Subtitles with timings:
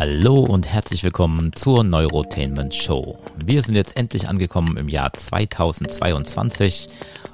[0.00, 3.18] Hallo und herzlich willkommen zur Neurotainment Show.
[3.44, 6.86] Wir sind jetzt endlich angekommen im Jahr 2022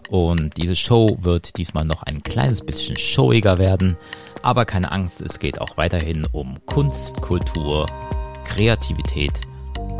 [0.08, 3.96] und diese Show wird diesmal noch ein kleines bisschen showiger werden.
[4.42, 7.86] Aber keine Angst, es geht auch weiterhin um Kunst, Kultur,
[8.42, 9.40] Kreativität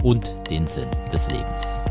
[0.03, 1.83] und den Sinn des Lebens.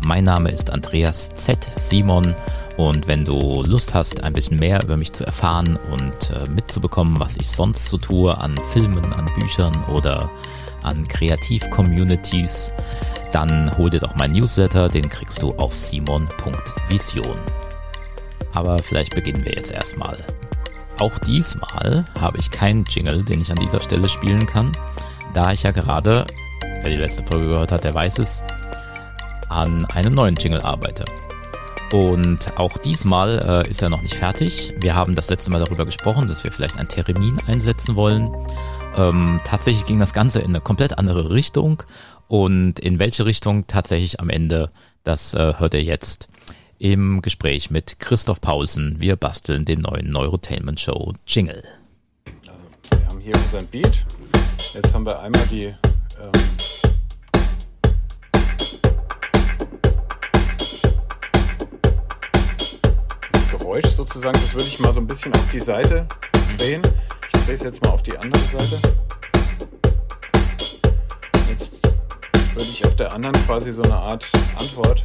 [0.00, 1.58] Mein Name ist Andreas Z.
[1.76, 2.34] Simon
[2.76, 7.20] und wenn du Lust hast, ein bisschen mehr über mich zu erfahren und äh, mitzubekommen,
[7.20, 10.30] was ich sonst so tue an Filmen, an Büchern oder
[10.82, 12.70] an Kreativ-Communities,
[13.30, 17.36] dann hol dir doch mein Newsletter, den kriegst du auf simon.vision.
[18.54, 20.18] Aber vielleicht beginnen wir jetzt erstmal.
[20.98, 24.72] Auch diesmal habe ich keinen Jingle, den ich an dieser Stelle spielen kann,
[25.32, 26.26] da ich ja gerade,
[26.82, 28.42] wer die letzte Folge gehört hat, der weiß es,
[29.48, 31.04] an einem neuen Jingle arbeite.
[31.92, 34.74] Und auch diesmal äh, ist er noch nicht fertig.
[34.78, 38.34] Wir haben das letzte Mal darüber gesprochen, dass wir vielleicht ein Termin einsetzen wollen.
[38.96, 41.82] Ähm, tatsächlich ging das Ganze in eine komplett andere Richtung.
[42.28, 44.70] Und in welche Richtung tatsächlich am Ende,
[45.04, 46.28] das äh, hört ihr jetzt
[46.78, 48.96] im Gespräch mit Christoph Paulsen.
[48.98, 51.62] Wir basteln den neuen Neurotainment Show Jingle.
[52.48, 54.06] Also, wir haben hier unseren Beat.
[54.72, 56.32] Jetzt haben wir einmal die ähm,
[63.62, 66.04] Geräusch sozusagen, das würde ich mal so ein bisschen auf die Seite
[66.58, 66.82] drehen.
[67.26, 68.76] Ich drehe es jetzt mal auf die andere Seite.
[71.48, 71.72] Jetzt
[72.54, 74.26] würde ich auf der anderen quasi so eine Art
[74.58, 75.04] Antwort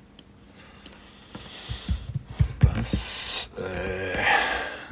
[3.65, 4.17] äh,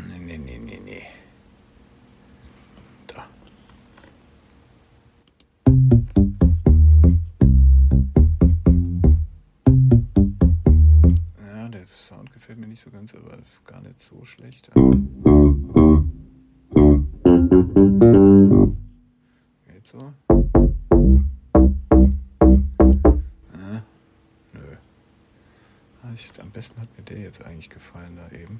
[0.08, 1.08] nee, nee, nee, nee, nee.
[3.08, 3.28] Da.
[11.46, 14.70] Ja, der Sound gefällt mir nicht so ganz, aber gar nicht so schlecht.
[27.46, 28.60] Eigentlich gefallen da eben?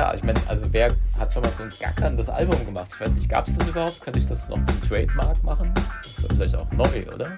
[0.00, 2.88] Ja, ich meine, also wer hat schon mal so ein gackerndes Album gemacht?
[2.94, 4.00] Ich weiß nicht, gab es das überhaupt?
[4.00, 5.74] Könnte ich das noch zum Trademark machen?
[5.74, 7.36] Das ist vielleicht auch neu, oder?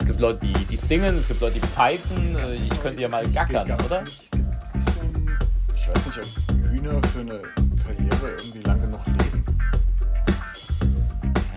[0.00, 2.36] Es gibt Leute, die, die singen, es gibt Leute, die pfeifen.
[2.52, 4.02] Ich könnte ja mal gackern, oder?
[4.02, 5.38] Nicht, nicht so ein,
[5.76, 7.40] ich weiß nicht, ob Hühner für eine
[7.84, 9.44] Karriere irgendwie lang genug leben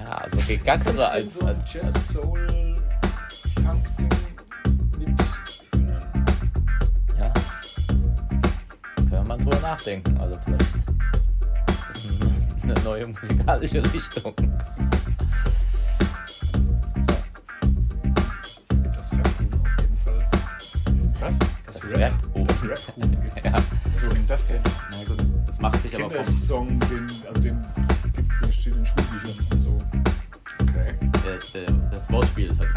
[0.10, 2.67] also gegackere als, so als, Jazz, als Soul,
[9.68, 10.18] nachdenken.
[10.18, 10.66] Also vielleicht
[12.64, 14.34] eine neue musikalische Richtung.
[18.70, 20.30] Es gibt das Rap auf jeden Fall.
[21.20, 21.40] Was?
[21.66, 22.14] Das, Rap.
[22.48, 23.62] Das Rap-Huhn gibt Ja.
[24.00, 24.62] So ist das denn?
[25.46, 27.66] Das macht sich aber vom, Kindersong, den, also den,
[28.14, 29.78] gibt, der steht in Schulbüchern und so.
[30.62, 30.94] Okay.
[31.26, 32.77] der, der, das Wortspiel ist halt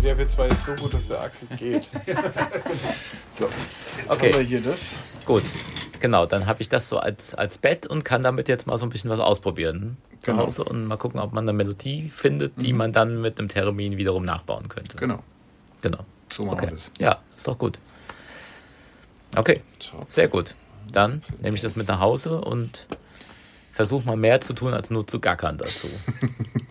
[0.00, 1.84] der, wird zwar jetzt so gut, dass der Axel geht.
[3.34, 3.44] so,
[3.96, 4.32] jetzt Okay.
[4.32, 4.96] haben wir hier das.
[5.24, 5.42] Gut,
[6.00, 8.86] genau, dann habe ich das so als, als Bett und kann damit jetzt mal so
[8.86, 9.96] ein bisschen was ausprobieren.
[10.22, 10.46] Zu Genau.
[10.46, 13.96] Hause und mal gucken, ob man eine Melodie findet, die man dann mit einem Termin
[13.96, 14.96] wiederum nachbauen könnte.
[14.98, 15.22] Genau,
[15.80, 16.04] Genau.
[16.30, 16.66] so machen Okay.
[16.66, 16.90] wir das.
[16.98, 17.78] Ja, ist doch gut.
[19.34, 19.62] Okay,
[20.08, 20.54] sehr gut.
[20.92, 22.86] Dann nehme ich das mit nach Hause und
[23.72, 25.88] versuche mal mehr zu tun, als nur zu gackern dazu.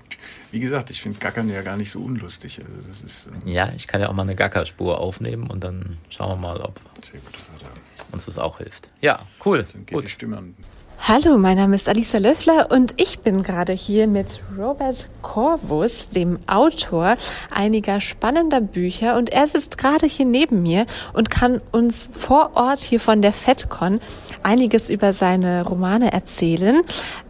[0.51, 2.59] Wie gesagt, ich finde Gackern ja gar nicht so unlustig.
[2.65, 5.97] Also das ist äh, Ja, ich kann ja auch mal eine Gackerspur aufnehmen und dann
[6.09, 7.73] schauen wir mal, ob sehr gut, dass er da.
[8.11, 8.89] uns das auch hilft.
[9.01, 9.65] Ja, cool.
[9.71, 10.09] Dann geht die Gut.
[10.09, 10.55] Stimme an.
[11.01, 16.37] Hallo, mein Name ist Alisa Löffler und ich bin gerade hier mit Robert Corvus, dem
[16.45, 17.15] Autor
[17.49, 22.79] einiger spannender Bücher und er sitzt gerade hier neben mir und kann uns vor Ort
[22.79, 24.01] hier von der FedCon
[24.43, 26.81] einiges über seine Romane erzählen.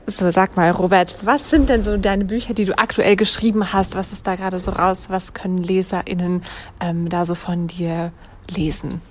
[0.08, 3.96] So, sag mal, Robert, was sind denn so deine Bücher, die du aktuell geschrieben hast?
[3.96, 5.10] Was ist da gerade so raus?
[5.10, 6.44] Was können LeserInnen
[6.82, 8.12] ähm, da so von dir
[8.50, 9.02] lesen?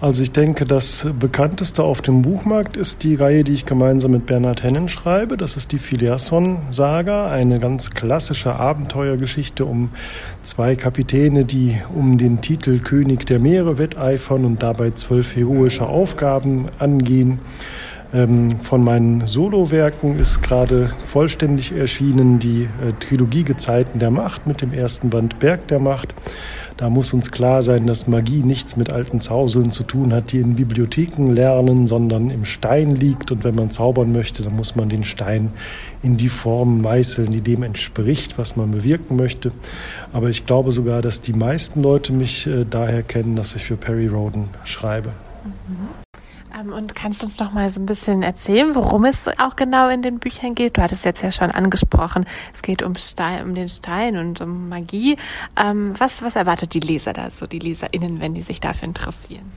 [0.00, 4.24] Also ich denke, das bekannteste auf dem Buchmarkt ist die Reihe, die ich gemeinsam mit
[4.24, 5.36] Bernhard Hennen schreibe.
[5.36, 9.90] Das ist die Filiasson-Saga, eine ganz klassische Abenteuergeschichte um
[10.42, 16.64] zwei Kapitäne, die um den Titel König der Meere wetteifern und dabei zwölf heroische Aufgaben
[16.78, 17.38] angehen.
[18.12, 24.62] Ähm, von meinen Solowerken ist gerade vollständig erschienen die äh, Trilogie Gezeiten der Macht mit
[24.62, 26.14] dem ersten Band Berg der Macht.
[26.80, 30.38] Da muss uns klar sein, dass Magie nichts mit alten Zauseln zu tun hat, die
[30.38, 33.30] in Bibliotheken lernen, sondern im Stein liegt.
[33.30, 35.52] Und wenn man zaubern möchte, dann muss man den Stein
[36.02, 39.52] in die Form meißeln, die dem entspricht, was man bewirken möchte.
[40.14, 43.76] Aber ich glaube sogar, dass die meisten Leute mich äh, daher kennen, dass ich für
[43.76, 45.10] Perry Roden schreibe.
[45.44, 46.09] Ähm,
[46.68, 50.02] und kannst du uns noch mal so ein bisschen erzählen, worum es auch genau in
[50.02, 50.76] den Büchern geht?
[50.76, 54.68] Du hattest jetzt ja schon angesprochen, es geht um, Stein, um den Stein und um
[54.68, 55.16] Magie.
[55.58, 59.50] Ähm, was, was erwartet die Leser da, so die LeserInnen, wenn die sich dafür interessieren?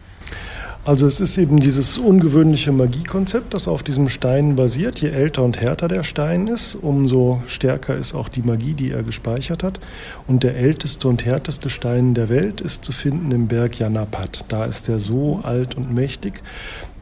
[0.86, 5.00] Also es ist eben dieses ungewöhnliche Magiekonzept, das auf diesem Stein basiert.
[5.00, 9.02] Je älter und härter der Stein ist, umso stärker ist auch die Magie, die er
[9.02, 9.80] gespeichert hat.
[10.28, 14.44] Und der älteste und härteste Stein der Welt ist zu finden im Berg Janapat.
[14.50, 16.44] Da ist er so alt und mächtig,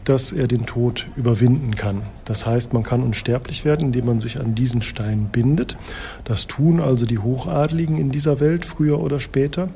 [0.03, 2.01] dass er den Tod überwinden kann.
[2.25, 5.77] Das heißt, man kann unsterblich werden, indem man sich an diesen Stein bindet.
[6.23, 9.69] Das tun also die Hochadligen in dieser Welt früher oder später.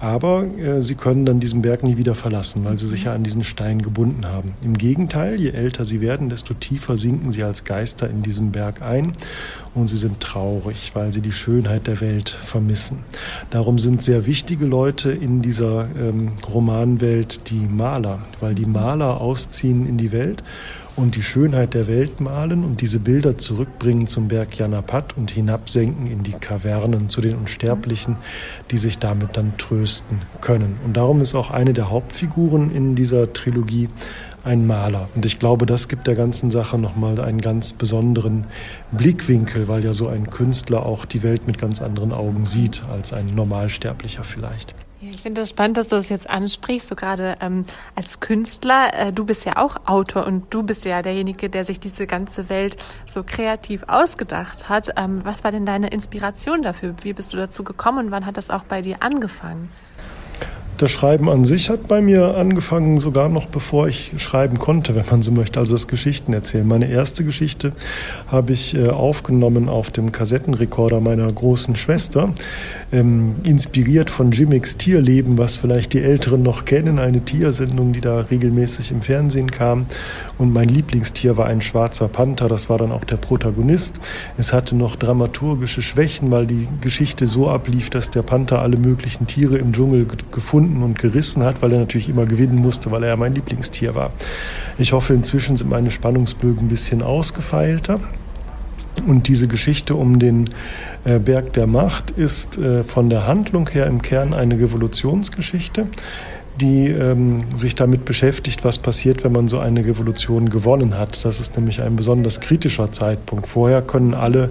[0.00, 3.24] Aber äh, sie können dann diesen Berg nie wieder verlassen, weil sie sich ja an
[3.24, 4.54] diesen Stein gebunden haben.
[4.62, 8.80] Im Gegenteil, je älter sie werden, desto tiefer sinken sie als Geister in diesem Berg
[8.82, 9.12] ein
[9.74, 12.98] und sie sind traurig, weil sie die Schönheit der Welt vermissen.
[13.50, 19.86] Darum sind sehr wichtige Leute in dieser ähm, Romanwelt die Maler, weil die Maler ausziehen
[19.86, 20.42] in die Welt
[20.98, 26.08] und die Schönheit der Welt malen und diese Bilder zurückbringen zum Berg Janapat und hinabsenken
[26.08, 28.16] in die Kavernen zu den Unsterblichen,
[28.72, 30.76] die sich damit dann trösten können.
[30.84, 33.88] Und darum ist auch eine der Hauptfiguren in dieser Trilogie
[34.42, 35.08] ein Maler.
[35.14, 38.46] Und ich glaube, das gibt der ganzen Sache nochmal einen ganz besonderen
[38.90, 43.12] Blickwinkel, weil ja so ein Künstler auch die Welt mit ganz anderen Augen sieht als
[43.12, 44.74] ein Normalsterblicher vielleicht.
[45.00, 47.64] Ja, ich finde das spannend, dass du das jetzt ansprichst, so gerade ähm,
[47.94, 48.92] als Künstler.
[48.94, 52.48] Äh, du bist ja auch Autor und du bist ja derjenige, der sich diese ganze
[52.48, 52.76] Welt
[53.06, 54.88] so kreativ ausgedacht hat.
[54.96, 56.96] Ähm, was war denn deine Inspiration dafür?
[57.02, 59.70] Wie bist du dazu gekommen und wann hat das auch bei dir angefangen?
[60.78, 65.04] Das Schreiben an sich hat bei mir angefangen, sogar noch bevor ich schreiben konnte, wenn
[65.10, 66.68] man so möchte, also das Geschichten erzählen.
[66.68, 67.72] Meine erste Geschichte
[68.28, 72.32] habe ich äh, aufgenommen auf dem Kassettenrekorder meiner großen Schwester,
[72.92, 78.20] ähm, inspiriert von Jimmicks Tierleben, was vielleicht die Älteren noch kennen, eine Tiersendung, die da
[78.20, 79.86] regelmäßig im Fernsehen kam.
[80.38, 83.98] Und mein Lieblingstier war ein schwarzer Panther, das war dann auch der Protagonist.
[84.36, 89.26] Es hatte noch dramaturgische Schwächen, weil die Geschichte so ablief, dass der Panther alle möglichen
[89.26, 93.10] Tiere im Dschungel gefunden und gerissen hat, weil er natürlich immer gewinnen musste, weil er
[93.10, 94.12] ja mein Lieblingstier war.
[94.78, 98.00] Ich hoffe, inzwischen sind meine Spannungsbögen ein bisschen ausgefeilter.
[99.06, 100.50] Und diese Geschichte um den
[101.04, 105.86] äh, Berg der Macht ist äh, von der Handlung her im Kern eine Revolutionsgeschichte,
[106.60, 111.24] die ähm, sich damit beschäftigt, was passiert, wenn man so eine Revolution gewonnen hat.
[111.24, 113.46] Das ist nämlich ein besonders kritischer Zeitpunkt.
[113.46, 114.50] Vorher können alle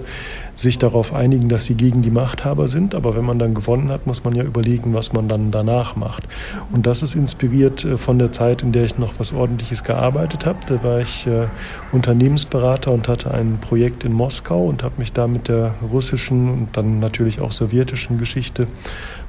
[0.60, 2.94] sich darauf einigen, dass sie gegen die Machthaber sind.
[2.94, 6.24] Aber wenn man dann gewonnen hat, muss man ja überlegen, was man dann danach macht.
[6.72, 10.46] Und das ist inspiriert äh, von der Zeit, in der ich noch was Ordentliches gearbeitet
[10.46, 10.58] habe.
[10.66, 11.46] Da war ich äh,
[11.92, 16.76] Unternehmensberater und hatte ein Projekt in Moskau und habe mich da mit der russischen und
[16.76, 18.66] dann natürlich auch sowjetischen Geschichte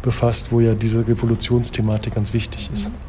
[0.01, 2.87] befasst, wo ja diese Revolutionsthematik ganz wichtig ist.
[2.87, 3.08] Ähm,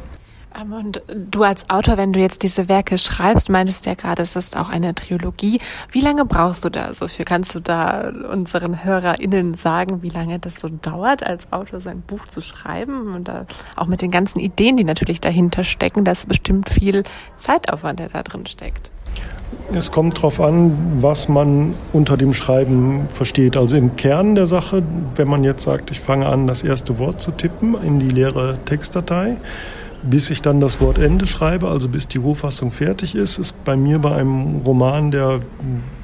[0.59, 4.57] und du als Autor, wenn du jetzt diese Werke schreibst, meintest ja gerade, es ist
[4.57, 5.59] auch eine Trilogie.
[5.91, 7.25] Wie lange brauchst du da so viel?
[7.25, 12.27] Kannst du da unseren HörerInnen sagen, wie lange das so dauert, als Autor sein Buch
[12.27, 13.13] zu schreiben?
[13.13, 17.03] Und da auch mit den ganzen Ideen, die natürlich dahinter stecken, da ist bestimmt viel
[17.37, 18.91] Zeitaufwand, der da drin steckt.
[19.73, 23.55] Es kommt darauf an, was man unter dem Schreiben versteht.
[23.55, 24.83] Also im Kern der Sache,
[25.15, 28.57] wenn man jetzt sagt, ich fange an, das erste Wort zu tippen in die leere
[28.65, 29.37] Textdatei,
[30.03, 33.75] bis ich dann das Wort Ende schreibe, also bis die Rohfassung fertig ist, ist bei
[33.75, 35.41] mir bei einem Roman, der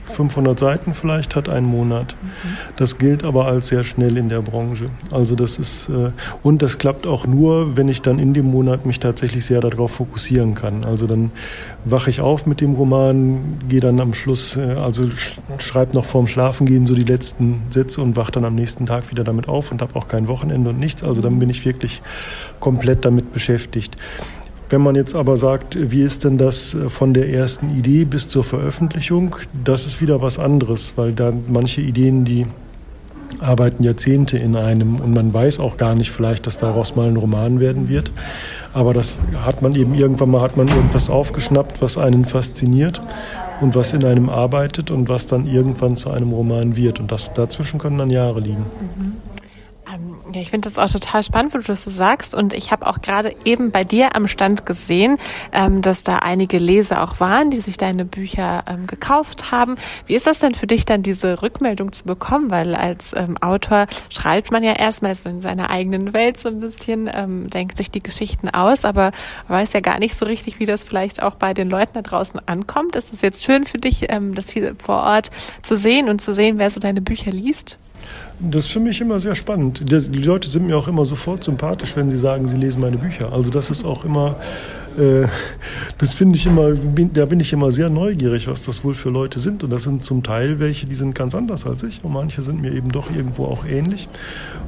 [0.09, 2.15] 500 Seiten vielleicht hat, einen Monat.
[2.75, 4.85] Das gilt aber als sehr schnell in der Branche.
[5.11, 6.11] Also das ist, äh,
[6.43, 9.91] und das klappt auch nur, wenn ich dann in dem Monat mich tatsächlich sehr darauf
[9.91, 10.85] fokussieren kann.
[10.85, 11.31] Also dann
[11.85, 15.09] wache ich auf mit dem Roman, gehe dann am Schluss, äh, also
[15.59, 19.23] schreibe noch vorm Schlafengehen so die letzten Sätze und wache dann am nächsten Tag wieder
[19.23, 21.03] damit auf und habe auch kein Wochenende und nichts.
[21.03, 22.01] Also dann bin ich wirklich
[22.59, 23.95] komplett damit beschäftigt.
[24.69, 28.43] Wenn man jetzt aber sagt, wie ist denn das von der ersten Idee bis zur
[28.43, 32.45] Veröffentlichung, das ist wieder was anderes, weil da manche Ideen, die
[33.39, 37.15] arbeiten Jahrzehnte in einem und man weiß auch gar nicht vielleicht, dass daraus mal ein
[37.15, 38.11] Roman werden wird.
[38.73, 43.01] Aber das hat man eben irgendwann mal hat man irgendwas aufgeschnappt, was einen fasziniert
[43.61, 46.99] und was in einem arbeitet und was dann irgendwann zu einem Roman wird.
[46.99, 48.65] Und das dazwischen können dann Jahre liegen.
[48.97, 49.13] Mhm.
[50.33, 52.35] Ja, ich finde das auch total spannend, wo du das so sagst.
[52.35, 55.17] Und ich habe auch gerade eben bei dir am Stand gesehen,
[55.53, 59.75] ähm, dass da einige Leser auch waren, die sich deine Bücher ähm, gekauft haben.
[60.05, 62.51] Wie ist das denn für dich dann, diese Rückmeldung zu bekommen?
[62.51, 66.59] Weil als ähm, Autor schreibt man ja erstmal so in seiner eigenen Welt so ein
[66.59, 69.11] bisschen, ähm, denkt sich die Geschichten aus, aber
[69.47, 72.41] weiß ja gar nicht so richtig, wie das vielleicht auch bei den Leuten da draußen
[72.47, 72.97] ankommt.
[72.97, 75.31] Ist das jetzt schön für dich, ähm, das hier vor Ort
[75.61, 77.77] zu sehen und zu sehen, wer so deine Bücher liest?
[78.39, 79.81] Das ist für mich immer sehr spannend.
[79.91, 83.33] die Leute sind mir auch immer sofort sympathisch, wenn sie sagen, sie lesen meine Bücher.
[83.33, 84.35] Also das ist auch immer,
[84.95, 85.27] äh,
[85.97, 86.73] das finde ich immer,
[87.13, 89.63] da bin ich immer sehr neugierig, was das wohl für Leute sind.
[89.63, 92.03] Und das sind zum Teil welche, die sind ganz anders als ich.
[92.03, 94.07] Und manche sind mir eben doch irgendwo auch ähnlich.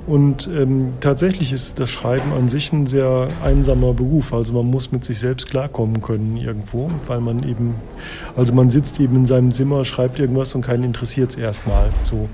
[0.07, 4.33] Und ähm, tatsächlich ist das Schreiben an sich ein sehr einsamer Beruf.
[4.33, 7.75] Also man muss mit sich selbst klarkommen können irgendwo, weil man eben,
[8.35, 11.91] also man sitzt eben in seinem Zimmer, schreibt irgendwas und keinen interessiert es erstmal.
[12.03, 12.27] So.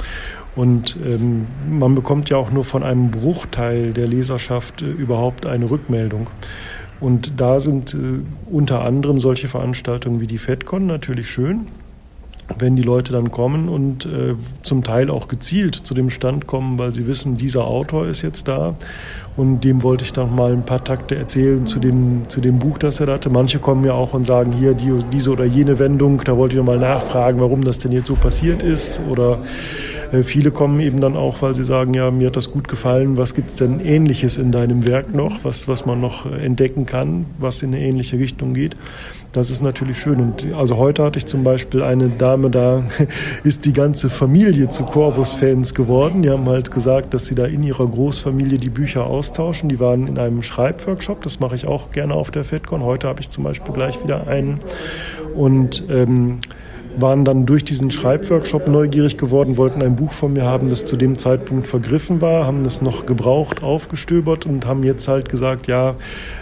[0.55, 5.69] Und ähm, man bekommt ja auch nur von einem Bruchteil der Leserschaft äh, überhaupt eine
[5.69, 6.27] Rückmeldung.
[6.99, 7.97] Und da sind äh,
[8.49, 11.67] unter anderem solche Veranstaltungen wie die FedCon natürlich schön,
[12.57, 16.77] wenn die Leute dann kommen und äh, zum Teil auch gezielt zu dem Stand kommen,
[16.77, 18.75] weil sie wissen, dieser Autor ist jetzt da
[19.37, 22.77] und dem wollte ich dann mal ein paar Takte erzählen zu dem, zu dem Buch,
[22.77, 23.29] das er hatte.
[23.29, 26.59] Manche kommen ja auch und sagen, hier die, diese oder jene Wendung, da wollte ich
[26.59, 29.39] noch mal nachfragen, warum das denn jetzt so passiert ist oder
[30.11, 33.17] äh, viele kommen eben dann auch, weil sie sagen, ja, mir hat das gut gefallen,
[33.17, 36.85] was gibt es denn Ähnliches in deinem Werk noch, was, was man noch äh, entdecken
[36.85, 38.75] kann, was in eine ähnliche Richtung geht.
[39.35, 40.21] Das ist natürlich schön.
[40.21, 42.83] Und also heute hatte ich zum Beispiel eine Dame, da
[43.43, 46.21] ist die ganze Familie zu Corvus-Fans geworden.
[46.21, 49.69] Die haben halt gesagt, dass sie da in ihrer Großfamilie die Bücher austauschen.
[49.69, 52.83] Die waren in einem Schreibworkshop, das mache ich auch gerne auf der FedCon.
[52.83, 54.59] Heute habe ich zum Beispiel gleich wieder einen.
[55.33, 56.41] Und ähm,
[56.97, 60.97] waren dann durch diesen Schreibworkshop neugierig geworden, wollten ein Buch von mir haben, das zu
[60.97, 65.95] dem Zeitpunkt vergriffen war, haben es noch gebraucht, aufgestöbert und haben jetzt halt gesagt, ja,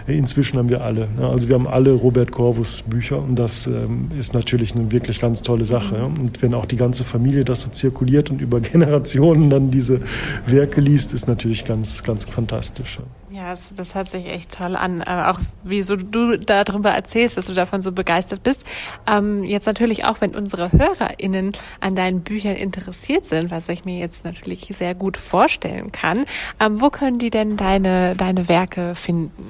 [0.07, 1.07] inzwischen haben wir alle.
[1.19, 5.41] Also wir haben alle Robert Corvus Bücher und das ähm, ist natürlich eine wirklich ganz
[5.41, 6.03] tolle Sache.
[6.05, 10.01] Und wenn auch die ganze Familie das so zirkuliert und über Generationen dann diese
[10.45, 12.99] Werke liest, ist natürlich ganz, ganz fantastisch.
[13.43, 15.01] Ja, das, das hört sich echt toll an.
[15.01, 18.63] Aber auch wie so du darüber erzählst, dass du davon so begeistert bist.
[19.05, 23.97] Ähm, jetzt natürlich auch, wenn unsere HörerInnen an deinen Büchern interessiert sind, was ich mir
[23.97, 26.23] jetzt natürlich sehr gut vorstellen kann.
[26.61, 29.43] Ähm, wo können die denn deine, deine Werke finden?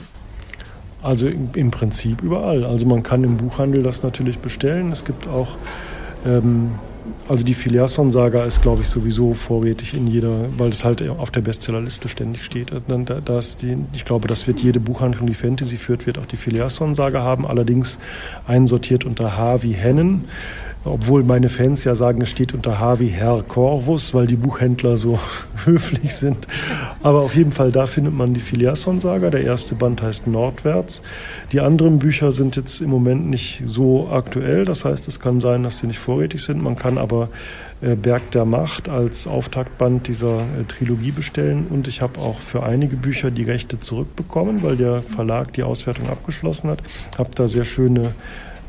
[1.04, 2.64] Also im, im, Prinzip überall.
[2.64, 4.92] Also man kann im Buchhandel das natürlich bestellen.
[4.92, 5.56] Es gibt auch
[6.26, 6.80] ähm,
[7.28, 11.42] also die Filiasson-Saga ist, glaube ich, sowieso vorrätig in jeder, weil es halt auf der
[11.42, 12.72] Bestsellerliste ständig steht.
[12.72, 16.38] Also da, die, ich glaube, das wird jede Buchhandlung, die Fantasy führt, wird auch die
[16.38, 18.00] Filiasson-Saga haben, allerdings
[18.48, 20.26] einsortiert unter H wie Hennen.
[20.86, 24.98] Obwohl meine Fans ja sagen, es steht unter H wie Herr Corvus, weil die Buchhändler
[24.98, 25.18] so
[25.66, 26.48] höflich sind.
[27.02, 29.30] Aber auf jeden Fall, da findet man die Filiasson-Saga.
[29.30, 31.02] Der erste Band heißt Nordwärts.
[31.52, 34.66] Die anderen Bücher sind jetzt im Moment nicht so aktuell.
[34.66, 36.62] Das heißt, es kann sein, dass sie nicht vorrätig sind.
[36.62, 37.30] Man kann aber
[37.82, 41.68] äh, Berg der Macht als Auftaktband dieser äh, Trilogie bestellen.
[41.70, 46.10] Und ich habe auch für einige Bücher die Rechte zurückbekommen, weil der Verlag die Auswertung
[46.10, 46.80] abgeschlossen hat.
[47.18, 48.14] Habe da sehr schöne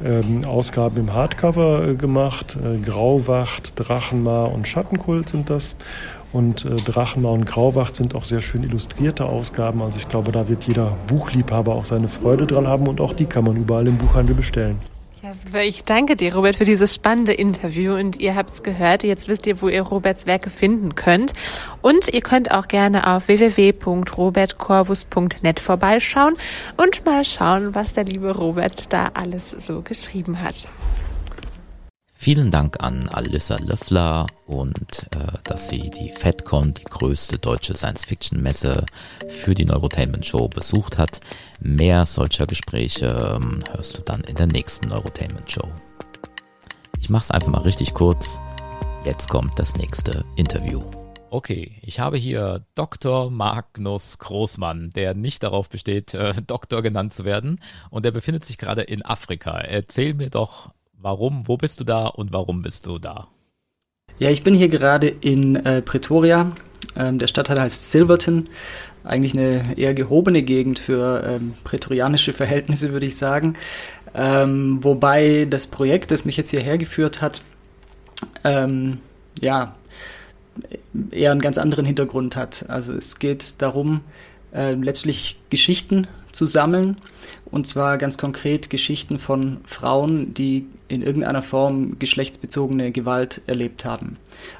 [0.05, 2.57] ähm, Ausgaben im Hardcover äh, gemacht.
[2.63, 5.77] Äh, Grauwacht, Drachenmar und Schattenkult sind das.
[6.33, 9.83] Und äh, Drachenmar und Grauwacht sind auch sehr schön illustrierte Ausgaben.
[9.83, 13.27] Also ich glaube, da wird jeder Buchliebhaber auch seine Freude dran haben und auch die
[13.27, 14.79] kann man überall im Buchhandel bestellen.
[15.25, 15.63] Ja, super.
[15.63, 17.95] Ich danke dir, Robert, für dieses spannende Interview.
[17.95, 21.33] Und ihr habt es gehört, jetzt wisst ihr, wo ihr Roberts Werke finden könnt.
[21.81, 26.35] Und ihr könnt auch gerne auf www.robertcorvus.net vorbeischauen
[26.77, 30.69] und mal schauen, was der liebe Robert da alles so geschrieben hat.
[32.25, 38.87] Vielen Dank an Alyssa Löffler und äh, dass sie die FedCon, die größte deutsche Science-Fiction-Messe
[39.29, 41.21] für die Neurotainment Show besucht hat.
[41.61, 45.69] Mehr solcher Gespräche ähm, hörst du dann in der nächsten Neurotainment Show.
[46.99, 48.41] Ich mach's einfach mal richtig kurz.
[49.05, 50.83] Jetzt kommt das nächste Interview.
[51.29, 53.31] Okay, ich habe hier Dr.
[53.31, 57.61] Magnus Großmann, der nicht darauf besteht, äh, Doktor genannt zu werden.
[57.91, 59.59] Und der befindet sich gerade in Afrika.
[59.59, 60.71] Erzähl mir doch
[61.05, 63.29] Warum, wo bist du da und warum bist du da?
[64.19, 66.53] Ja, ich bin hier gerade in äh, Pretoria.
[66.97, 68.49] Ähm, der Stadtteil heißt Silverton.
[69.05, 73.53] Eigentlich eine eher gehobene Gegend für ähm, prätorianische Verhältnisse, würde ich sagen.
[74.15, 77.43] Ähm, wobei das Projekt, das mich jetzt hierher geführt hat,
[78.43, 78.97] ähm,
[79.43, 79.75] ja,
[81.11, 82.65] eher einen ganz anderen Hintergrund hat.
[82.71, 84.01] Also es geht darum,
[84.55, 86.97] äh, letztlich Geschichten zu sammeln.
[87.51, 94.17] Und zwar ganz konkret Geschichten von Frauen, die in irgendeiner Form geschlechtsbezogene Gewalt erlebt haben.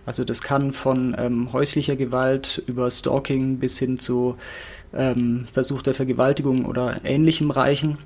[0.07, 4.37] Also das kann von ähm, häuslicher Gewalt über Stalking bis hin zu
[4.95, 7.99] ähm, Versuch der Vergewaltigung oder ähnlichem reichen.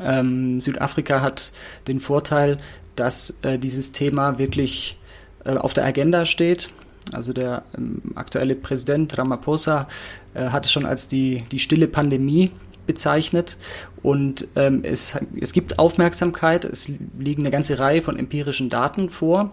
[0.00, 1.52] Ähm, Südafrika hat
[1.86, 2.58] den Vorteil,
[2.96, 4.98] dass äh, dieses Thema wirklich
[5.44, 6.72] äh, auf der Agenda steht.
[7.12, 9.88] Also der ähm, aktuelle Präsident Ramaphosa
[10.34, 12.50] äh, hat es schon als die, die stille Pandemie
[12.88, 13.56] bezeichnet.
[14.02, 19.52] Und ähm, es, es gibt Aufmerksamkeit, es liegen eine ganze Reihe von empirischen Daten vor,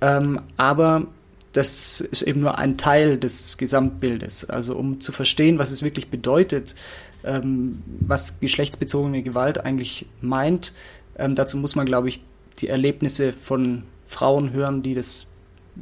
[0.00, 1.06] ähm, aber
[1.52, 4.50] das ist eben nur ein Teil des Gesamtbildes.
[4.50, 6.74] Also um zu verstehen, was es wirklich bedeutet,
[7.22, 10.72] ähm, was geschlechtsbezogene Gewalt eigentlich meint,
[11.16, 12.24] ähm, dazu muss man, glaube ich,
[12.58, 15.28] die Erlebnisse von Frauen hören, die das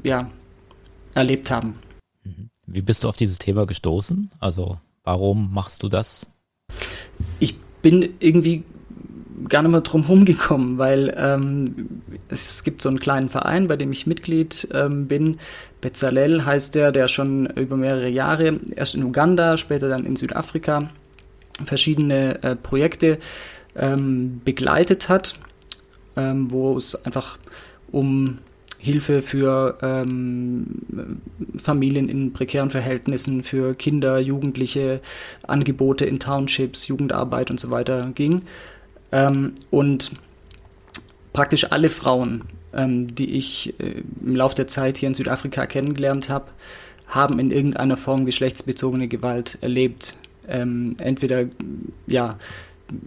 [0.02, 0.30] ja
[1.14, 1.78] erlebt haben.
[2.24, 2.50] Mhm.
[2.66, 4.30] Wie bist du auf dieses Thema gestoßen?
[4.40, 6.26] Also warum machst du das?
[7.82, 8.64] Bin irgendwie
[9.48, 13.92] gar nicht mehr drum rumgekommen, weil ähm, es gibt so einen kleinen Verein, bei dem
[13.92, 15.38] ich Mitglied ähm, bin.
[15.80, 20.90] Bezalel heißt der, der schon über mehrere Jahre, erst in Uganda, später dann in Südafrika,
[21.64, 23.18] verschiedene äh, Projekte
[23.76, 25.34] ähm, begleitet hat,
[26.16, 27.38] ähm, wo es einfach
[27.90, 28.38] um
[28.82, 30.66] Hilfe für ähm,
[31.56, 35.00] Familien in prekären Verhältnissen, für Kinder, Jugendliche,
[35.46, 38.42] Angebote in Townships, Jugendarbeit und so weiter ging.
[39.12, 40.10] Ähm, und
[41.32, 42.42] praktisch alle Frauen,
[42.74, 46.46] ähm, die ich äh, im Laufe der Zeit hier in Südafrika kennengelernt habe,
[47.06, 50.18] haben in irgendeiner Form geschlechtsbezogene Gewalt erlebt.
[50.48, 51.44] Ähm, entweder
[52.08, 52.36] ja,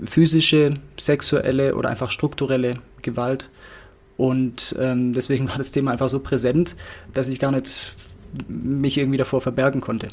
[0.05, 3.49] physische, sexuelle oder einfach strukturelle Gewalt.
[4.17, 6.75] Und ähm, deswegen war das Thema einfach so präsent,
[7.13, 7.95] dass ich gar nicht
[8.47, 10.09] mich irgendwie davor verbergen konnte.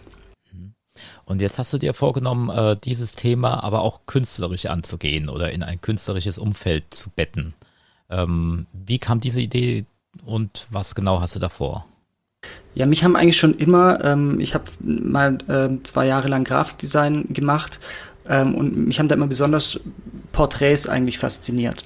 [0.53, 0.75] Mhm.
[1.25, 5.63] Und jetzt hast du dir vorgenommen, äh, dieses Thema aber auch künstlerisch anzugehen oder in
[5.63, 7.55] ein künstlerisches Umfeld zu betten.
[8.11, 9.87] Ähm, wie kam diese Idee
[10.25, 11.87] und was genau hast du davor?
[12.75, 17.33] Ja, mich haben eigentlich schon immer, ähm, ich habe mal äh, zwei Jahre lang Grafikdesign
[17.33, 17.81] gemacht
[18.29, 19.79] ähm, und mich haben da immer besonders
[20.33, 21.85] Porträts eigentlich fasziniert.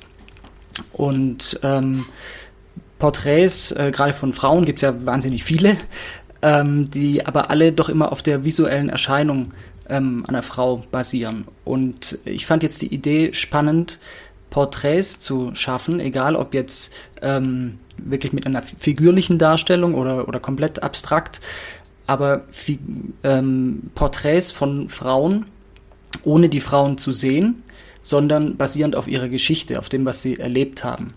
[0.93, 2.07] Und ähm,
[2.99, 5.77] Porträts, äh, gerade von Frauen, gibt es ja wahnsinnig viele,
[6.43, 9.53] ähm, die aber alle doch immer auf der visuellen Erscheinung
[9.89, 11.47] ähm, einer Frau basieren.
[11.65, 14.01] Und ich fand jetzt die Idee spannend,
[14.51, 20.83] Porträts zu schaffen, egal ob jetzt ähm, wirklich mit einer figürlichen Darstellung oder, oder komplett
[20.83, 21.41] abstrakt,
[22.07, 22.45] aber
[23.23, 25.47] ähm, Porträts von Frauen,
[26.23, 27.63] ohne die Frauen zu sehen
[28.07, 31.15] sondern basierend auf ihrer Geschichte, auf dem, was sie erlebt haben.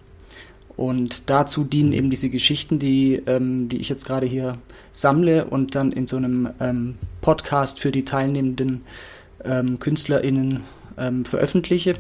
[0.75, 4.57] Und dazu dienen eben diese Geschichten, die, ähm, die ich jetzt gerade hier
[4.91, 8.81] sammle und dann in so einem ähm, Podcast für die teilnehmenden
[9.45, 10.61] ähm, KünstlerInnen
[10.97, 11.95] ähm, veröffentliche.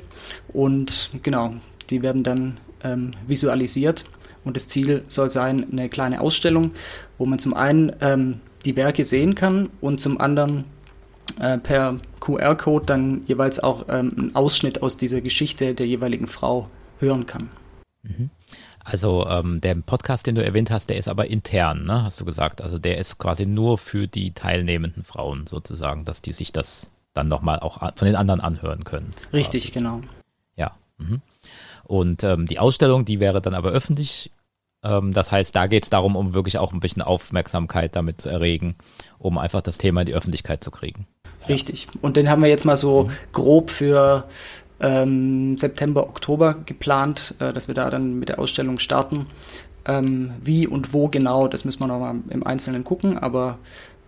[0.53, 1.53] Und genau,
[1.91, 4.05] die werden dann ähm, visualisiert
[4.43, 6.71] Und das Ziel soll sein, eine kleine Ausstellung,
[7.19, 10.63] wo man zum einen ähm, die Werke sehen kann und zum anderen
[11.39, 16.69] äh, per QR-Code dann jeweils auch ähm, einen Ausschnitt aus dieser Geschichte der jeweiligen Frau
[16.99, 17.49] hören kann.
[18.03, 18.29] Mhm.
[18.83, 22.03] Also ähm, der Podcast, den du erwähnt hast, der ist aber intern, ne?
[22.03, 22.61] hast du gesagt.
[22.61, 27.27] Also der ist quasi nur für die teilnehmenden Frauen sozusagen, dass die sich das dann
[27.27, 29.11] nochmal auch von den anderen anhören können.
[29.33, 29.73] Richtig, quasi.
[29.73, 30.01] genau.
[30.55, 30.75] Ja.
[30.97, 31.21] Mhm.
[31.83, 34.31] Und ähm, die Ausstellung, die wäre dann aber öffentlich.
[34.83, 38.29] Ähm, das heißt, da geht es darum, um wirklich auch ein bisschen Aufmerksamkeit damit zu
[38.29, 38.75] erregen,
[39.17, 41.07] um einfach das Thema in die Öffentlichkeit zu kriegen.
[41.47, 41.87] Richtig.
[42.01, 43.11] Und den haben wir jetzt mal so mhm.
[43.31, 44.25] grob für
[44.79, 49.27] ähm, September, Oktober geplant, äh, dass wir da dann mit der Ausstellung starten.
[49.85, 53.57] Ähm, wie und wo genau, das müssen wir nochmal im Einzelnen gucken, aber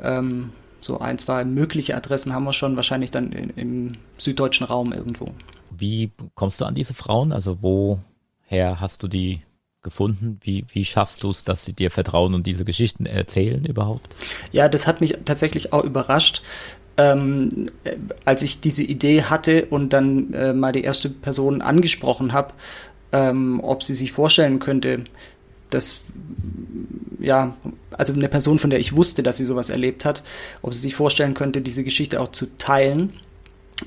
[0.02, 4.94] ähm, so ein, zwei mögliche Adressen haben wir schon, wahrscheinlich dann in, im süddeutschen Raum
[4.94, 5.30] irgendwo.
[5.70, 7.32] Wie kommst du an diese Frauen?
[7.32, 9.42] Also woher hast du die
[9.82, 10.40] gefunden?
[10.42, 14.16] Wie, wie schaffst du es, dass sie dir vertrauen und diese Geschichten erzählen überhaupt?
[14.52, 16.42] Ja, das hat mich tatsächlich auch überrascht
[16.98, 17.68] ähm,
[18.26, 22.54] als ich diese Idee hatte und dann äh, mal die erste Person angesprochen habe,
[23.12, 25.04] ähm, ob sie sich vorstellen könnte,
[25.70, 26.02] dass
[27.20, 27.56] ja,
[27.92, 30.24] also eine Person, von der ich wusste, dass sie sowas erlebt hat,
[30.62, 33.14] ob sie sich vorstellen könnte, diese Geschichte auch zu teilen.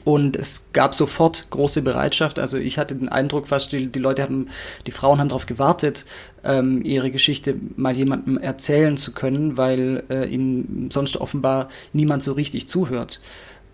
[0.04, 2.38] Und es gab sofort große Bereitschaft.
[2.38, 4.48] Also ich hatte den Eindruck, fast die, die Leute haben,
[4.86, 6.04] die Frauen haben darauf gewartet,
[6.42, 12.32] ähm, ihre Geschichte mal jemandem erzählen zu können, weil äh, ihnen sonst offenbar niemand so
[12.32, 13.20] richtig zuhört.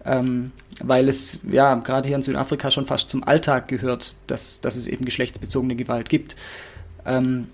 [0.04, 0.52] Ähm,
[0.82, 4.86] weil es ja gerade hier in Südafrika schon fast zum Alltag gehört, dass, dass es
[4.86, 6.36] eben geschlechtsbezogene Gewalt gibt.
[7.04, 7.48] Ähm,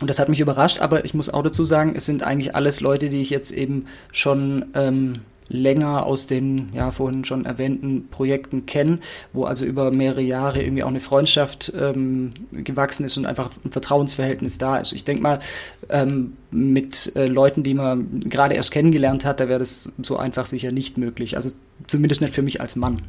[0.00, 2.80] und das hat mich überrascht, aber ich muss auch dazu sagen, es sind eigentlich alles
[2.80, 8.66] Leute, die ich jetzt eben schon ähm, länger aus den ja vorhin schon erwähnten Projekten
[8.66, 9.00] kennen,
[9.32, 13.70] wo also über mehrere Jahre irgendwie auch eine Freundschaft ähm, gewachsen ist und einfach ein
[13.70, 14.92] Vertrauensverhältnis da ist.
[14.92, 15.40] Ich denke mal,
[15.88, 20.46] ähm, mit äh, Leuten, die man gerade erst kennengelernt hat, da wäre das so einfach
[20.46, 21.36] sicher nicht möglich.
[21.36, 21.50] Also
[21.86, 23.02] zumindest nicht für mich als Mann.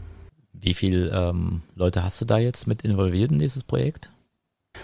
[0.53, 4.11] Wie viele ähm, Leute hast du da jetzt mit involviert in dieses Projekt?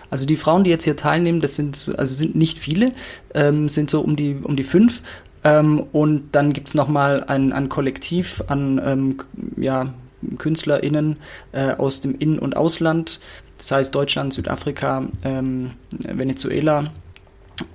[0.09, 2.91] Also die Frauen, die jetzt hier teilnehmen, das sind also sind nicht viele,
[3.33, 5.01] ähm, sind so um die um die fünf.
[5.43, 9.17] Ähm, und dann gibt es nochmal ein, ein Kollektiv an ähm,
[9.57, 9.93] ja,
[10.37, 11.17] KünstlerInnen
[11.51, 13.19] äh, aus dem In- und Ausland,
[13.57, 16.91] das heißt Deutschland, Südafrika, ähm, Venezuela.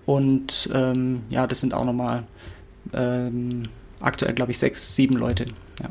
[0.06, 2.24] Und ähm, ja, das sind auch nochmal
[2.92, 3.64] ähm,
[4.00, 5.46] aktuell, glaube ich, sechs, sieben Leute.
[5.80, 5.90] Ja.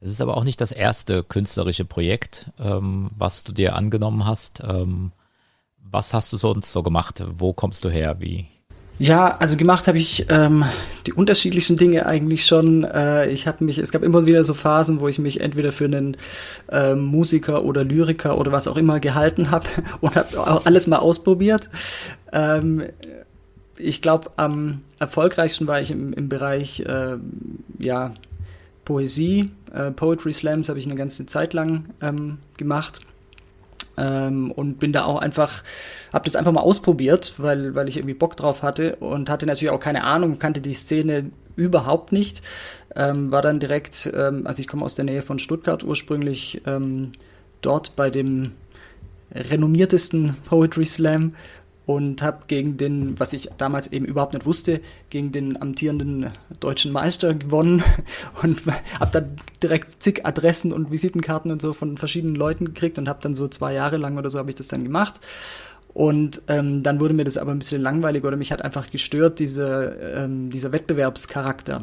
[0.00, 4.62] Es ist aber auch nicht das erste künstlerische Projekt, ähm, was du dir angenommen hast.
[5.92, 7.24] was hast du sonst so gemacht?
[7.28, 8.20] Wo kommst du her?
[8.20, 8.46] Wie,
[9.00, 10.62] ja, also gemacht habe ich ähm,
[11.06, 12.84] die unterschiedlichsten Dinge eigentlich schon.
[12.84, 15.86] Äh, ich habe mich, es gab immer wieder so Phasen, wo ich mich entweder für
[15.86, 16.18] einen
[16.70, 19.66] äh, Musiker oder Lyriker oder was auch immer gehalten habe
[20.02, 21.70] und habe alles mal ausprobiert.
[22.30, 22.82] Ähm,
[23.78, 27.16] ich glaube, am erfolgreichsten war ich im, im Bereich äh,
[27.78, 28.12] ja,
[28.84, 29.50] Poesie.
[29.72, 33.00] Äh, Poetry Slams habe ich eine ganze Zeit lang ähm, gemacht
[34.00, 35.62] ähm, und bin da auch einfach,
[36.12, 39.70] habe das einfach mal ausprobiert, weil, weil ich irgendwie Bock drauf hatte und hatte natürlich
[39.70, 42.42] auch keine Ahnung, kannte die Szene überhaupt nicht.
[42.96, 47.12] Ähm, war dann direkt, ähm, also ich komme aus der Nähe von Stuttgart ursprünglich, ähm,
[47.60, 48.52] dort bei dem
[49.32, 51.34] renommiertesten Poetry Slam
[51.90, 56.92] und habe gegen den, was ich damals eben überhaupt nicht wusste, gegen den amtierenden deutschen
[56.92, 57.82] Meister gewonnen
[58.42, 58.62] und
[59.00, 63.18] habe dann direkt zig Adressen und Visitenkarten und so von verschiedenen Leuten gekriegt und habe
[63.20, 65.20] dann so zwei Jahre lang oder so habe ich das dann gemacht.
[65.92, 69.40] Und ähm, dann wurde mir das aber ein bisschen langweilig oder mich hat einfach gestört,
[69.40, 71.82] diese, ähm, dieser Wettbewerbscharakter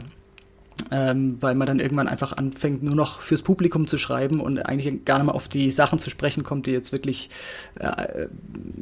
[0.91, 5.05] ähm, weil man dann irgendwann einfach anfängt, nur noch fürs Publikum zu schreiben und eigentlich
[5.05, 7.29] gar nicht mehr auf die Sachen zu sprechen kommt, die jetzt wirklich
[7.79, 8.27] äh,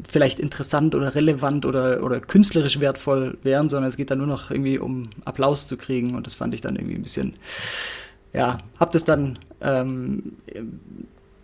[0.07, 4.51] vielleicht interessant oder relevant oder, oder künstlerisch wertvoll wären, sondern es geht dann nur noch
[4.51, 7.33] irgendwie um Applaus zu kriegen und das fand ich dann irgendwie ein bisschen,
[8.33, 10.33] ja, hab das dann ähm,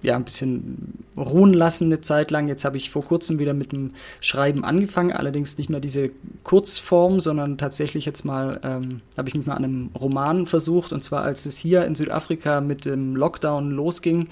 [0.02, 2.48] ja, ein bisschen ruhen lassen eine Zeit lang.
[2.48, 6.12] Jetzt habe ich vor kurzem wieder mit dem Schreiben angefangen, allerdings nicht mehr diese
[6.44, 10.92] Kurzform, sondern tatsächlich jetzt mal, ähm, habe ich mich mal an einem Roman versucht.
[10.92, 14.28] Und zwar, als es hier in Südafrika mit dem Lockdown losging,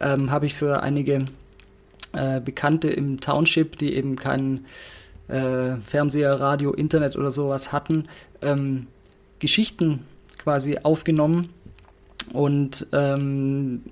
[0.00, 1.26] ähm, habe ich für einige
[2.12, 4.66] äh, Bekannte im Township, die eben keinen
[5.28, 8.06] äh, Fernseher, Radio, Internet oder sowas hatten,
[8.42, 8.86] ähm,
[9.38, 10.00] Geschichten
[10.38, 11.48] quasi aufgenommen
[12.32, 13.82] und ähm,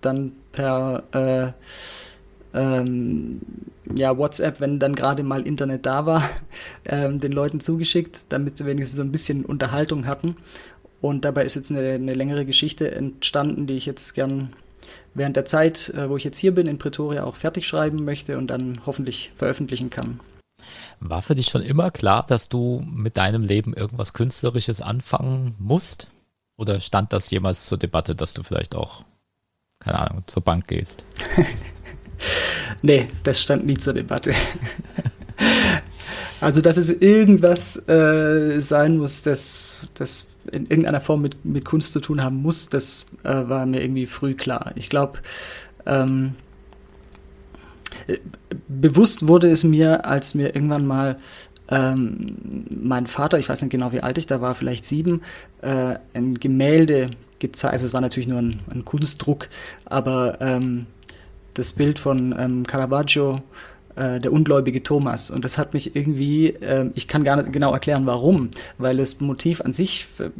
[0.00, 1.52] dann per äh,
[2.58, 3.40] ähm,
[3.94, 6.28] ja, WhatsApp, wenn dann gerade mal Internet da war,
[6.84, 10.36] ähm, den Leuten zugeschickt, damit sie wenigstens so ein bisschen Unterhaltung hatten.
[11.00, 14.52] Und dabei ist jetzt eine, eine längere Geschichte entstanden, die ich jetzt gern
[15.14, 18.38] während der Zeit, äh, wo ich jetzt hier bin, in Pretoria auch fertig schreiben möchte
[18.38, 20.20] und dann hoffentlich veröffentlichen kann.
[21.00, 26.10] War für dich schon immer klar, dass du mit deinem Leben irgendwas Künstlerisches anfangen musst?
[26.56, 29.04] Oder stand das jemals zur Debatte, dass du vielleicht auch,
[29.80, 31.04] keine Ahnung, zur Bank gehst?
[32.82, 34.32] nee, das stand nie zur Debatte.
[36.40, 41.92] also, dass es irgendwas äh, sein muss, das, das in irgendeiner Form mit, mit Kunst
[41.92, 44.72] zu tun haben muss, das äh, war mir irgendwie früh klar.
[44.76, 45.18] Ich glaube,
[45.86, 46.34] ähm,
[48.68, 51.18] bewusst wurde es mir, als mir irgendwann mal
[51.70, 55.22] ähm, mein Vater, ich weiß nicht genau wie alt ich da war, vielleicht sieben,
[55.62, 57.10] äh, ein Gemälde
[57.40, 59.48] gezeigt, also es war natürlich nur ein, ein Kunstdruck,
[59.84, 60.86] aber ähm,
[61.54, 63.42] das Bild von ähm, Caravaggio
[63.96, 65.30] äh, der ungläubige Thomas.
[65.30, 69.20] Und das hat mich irgendwie, äh, ich kann gar nicht genau erklären, warum, weil das
[69.20, 70.30] Motiv an sich äh,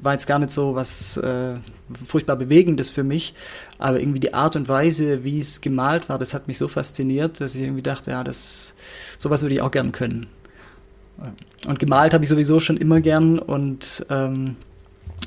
[0.00, 1.54] war jetzt gar nicht so was äh,
[2.06, 3.34] furchtbar Bewegendes für mich,
[3.78, 7.40] aber irgendwie die Art und Weise, wie es gemalt war, das hat mich so fasziniert,
[7.40, 8.74] dass ich irgendwie dachte, ja, das,
[9.16, 10.26] sowas würde ich auch gern können.
[11.66, 14.56] Und gemalt habe ich sowieso schon immer gern und ähm,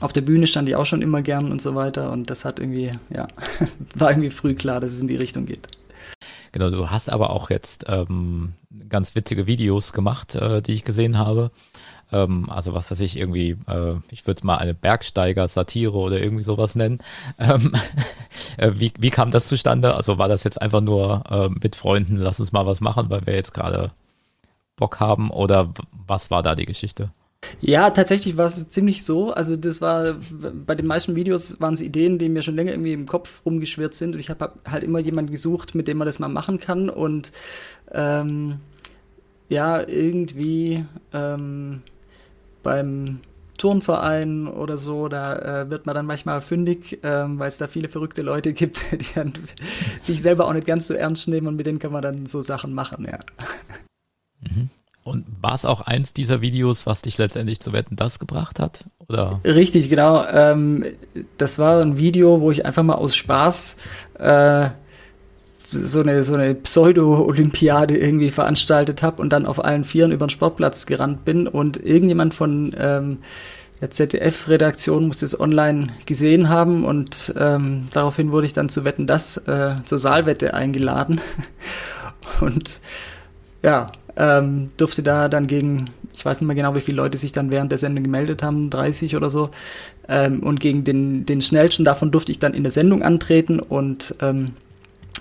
[0.01, 2.59] auf der Bühne stand ich auch schon immer gern und so weiter und das hat
[2.59, 3.27] irgendwie, ja,
[3.95, 5.67] war irgendwie früh klar, dass es in die Richtung geht.
[6.51, 8.53] Genau, du hast aber auch jetzt ähm,
[8.89, 11.51] ganz witzige Videos gemacht, äh, die ich gesehen habe.
[12.11, 16.43] Ähm, also was weiß ich, irgendwie, äh, ich würde es mal eine Bergsteiger-Satire oder irgendwie
[16.43, 16.99] sowas nennen.
[17.37, 17.73] Ähm,
[18.57, 19.95] äh, wie, wie kam das zustande?
[19.95, 23.25] Also war das jetzt einfach nur äh, mit Freunden, lass uns mal was machen, weil
[23.25, 23.91] wir jetzt gerade
[24.77, 27.11] Bock haben oder was war da die Geschichte?
[27.61, 29.31] Ja, tatsächlich war es ziemlich so.
[29.31, 30.15] Also das war
[30.65, 33.93] bei den meisten Videos waren es Ideen, die mir schon länger irgendwie im Kopf rumgeschwirrt
[33.93, 36.89] sind und ich habe halt immer jemanden gesucht, mit dem man das mal machen kann
[36.89, 37.31] und
[37.91, 38.59] ähm,
[39.49, 41.81] ja irgendwie ähm,
[42.63, 43.21] beim
[43.57, 47.89] Turnverein oder so, da äh, wird man dann manchmal fündig, ähm, weil es da viele
[47.89, 49.33] verrückte Leute gibt, die dann
[50.01, 52.41] sich selber auch nicht ganz so ernst nehmen und mit denen kann man dann so
[52.41, 53.19] Sachen machen, ja.
[54.41, 54.69] Mhm.
[55.07, 58.83] Und war es auch eins dieser Videos, was dich letztendlich zu Wetten das gebracht hat?
[59.07, 59.39] Oder?
[59.45, 60.25] Richtig, genau.
[60.31, 60.85] Ähm,
[61.37, 63.77] das war ein Video, wo ich einfach mal aus Spaß
[64.19, 64.67] äh,
[65.71, 70.29] so eine, so eine Pseudo-Olympiade irgendwie veranstaltet habe und dann auf allen Vieren über den
[70.29, 73.19] Sportplatz gerannt bin und irgendjemand von ähm,
[73.79, 79.07] der ZDF-Redaktion muss es online gesehen haben und ähm, daraufhin wurde ich dann zu Wetten
[79.07, 81.21] das äh, zur Saalwette eingeladen
[82.41, 82.81] und
[83.61, 87.31] ja, ähm, durfte da dann gegen, ich weiß nicht mehr genau, wie viele Leute sich
[87.31, 89.49] dann während der Sendung gemeldet haben, 30 oder so.
[90.09, 94.15] Ähm, und gegen den, den schnellsten davon durfte ich dann in der Sendung antreten und
[94.21, 94.53] ähm,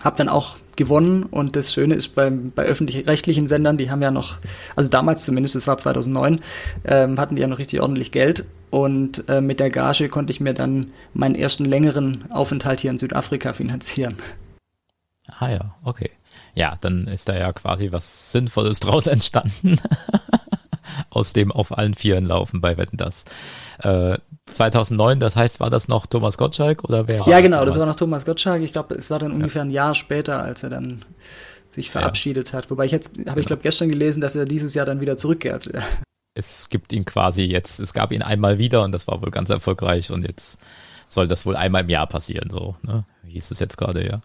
[0.03, 1.25] habe dann auch gewonnen.
[1.25, 4.39] Und das Schöne ist beim, bei öffentlich-rechtlichen Sendern, die haben ja noch,
[4.77, 6.41] also damals zumindest, das war 2009,
[6.85, 8.47] ähm, hatten die ja noch richtig ordentlich Geld.
[8.71, 12.99] Und äh, mit der Gage konnte ich mir dann meinen ersten längeren Aufenthalt hier in
[12.99, 14.17] Südafrika finanzieren.
[15.39, 16.11] Ah ja, okay.
[16.57, 19.79] Ja, dann ist da ja quasi was Sinnvolles draus entstanden.
[21.11, 23.25] Aus dem auf allen Vieren laufen bei Wetten das.
[23.79, 27.81] Äh, 2009, das heißt, war das noch Thomas Gottschalk oder wer Ja, genau, das, das
[27.81, 28.62] war noch Thomas Gottschalk.
[28.62, 31.05] Ich glaube, es war dann ungefähr ein Jahr später, als er dann
[31.69, 32.59] sich verabschiedet ja.
[32.59, 32.71] hat.
[32.71, 33.38] Wobei ich jetzt, habe genau.
[33.38, 35.71] ich glaube gestern gelesen, dass er dieses Jahr dann wieder zurückkehrt.
[36.38, 39.49] Es gibt ihn quasi jetzt, es gab ihn einmal wieder und das war wohl ganz
[39.49, 40.59] erfolgreich und jetzt
[41.09, 43.07] soll das wohl einmal im Jahr passieren, so, ne?
[43.23, 44.21] Wie hieß es jetzt gerade, ja.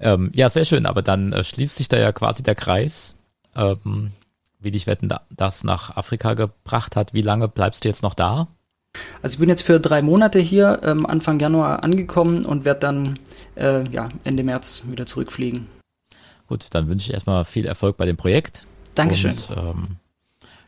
[0.00, 3.14] Ähm, ja, sehr schön, aber dann äh, schließt sich da ja quasi der Kreis,
[3.54, 4.12] ähm,
[4.60, 7.14] wie dich Wetten das nach Afrika gebracht hat.
[7.14, 8.48] Wie lange bleibst du jetzt noch da?
[9.22, 13.18] Also ich bin jetzt für drei Monate hier, ähm, Anfang Januar angekommen und werde dann
[13.56, 15.66] äh, ja, Ende März wieder zurückfliegen.
[16.46, 18.64] Gut, dann wünsche ich erstmal viel Erfolg bei dem Projekt.
[18.94, 19.32] Dankeschön.
[19.32, 19.86] Und, ähm,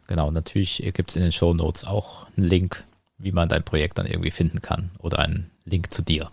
[0.07, 2.85] genau, natürlich gibt es in den Show Notes auch einen Link,
[3.19, 6.31] wie man dein Projekt dann irgendwie finden kann oder einen Link zu dir.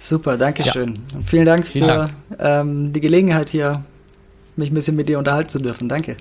[0.00, 0.94] Super, danke schön.
[1.12, 1.20] Ja.
[1.26, 2.12] vielen Dank vielen für Dank.
[2.38, 3.84] Ähm, die Gelegenheit hier,
[4.56, 5.90] mich ein bisschen mit dir unterhalten zu dürfen.
[5.90, 6.16] Danke.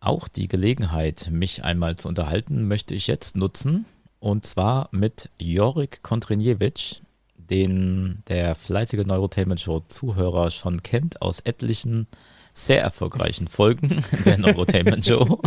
[0.00, 3.86] Auch die Gelegenheit, mich einmal zu unterhalten, möchte ich jetzt nutzen.
[4.20, 7.00] Und zwar mit Jorik Kontriniewicz,
[7.36, 12.08] den der fleißige Neurotainment Show Zuhörer schon kennt aus etlichen
[12.52, 15.40] sehr erfolgreichen Folgen der Neurotainment Show.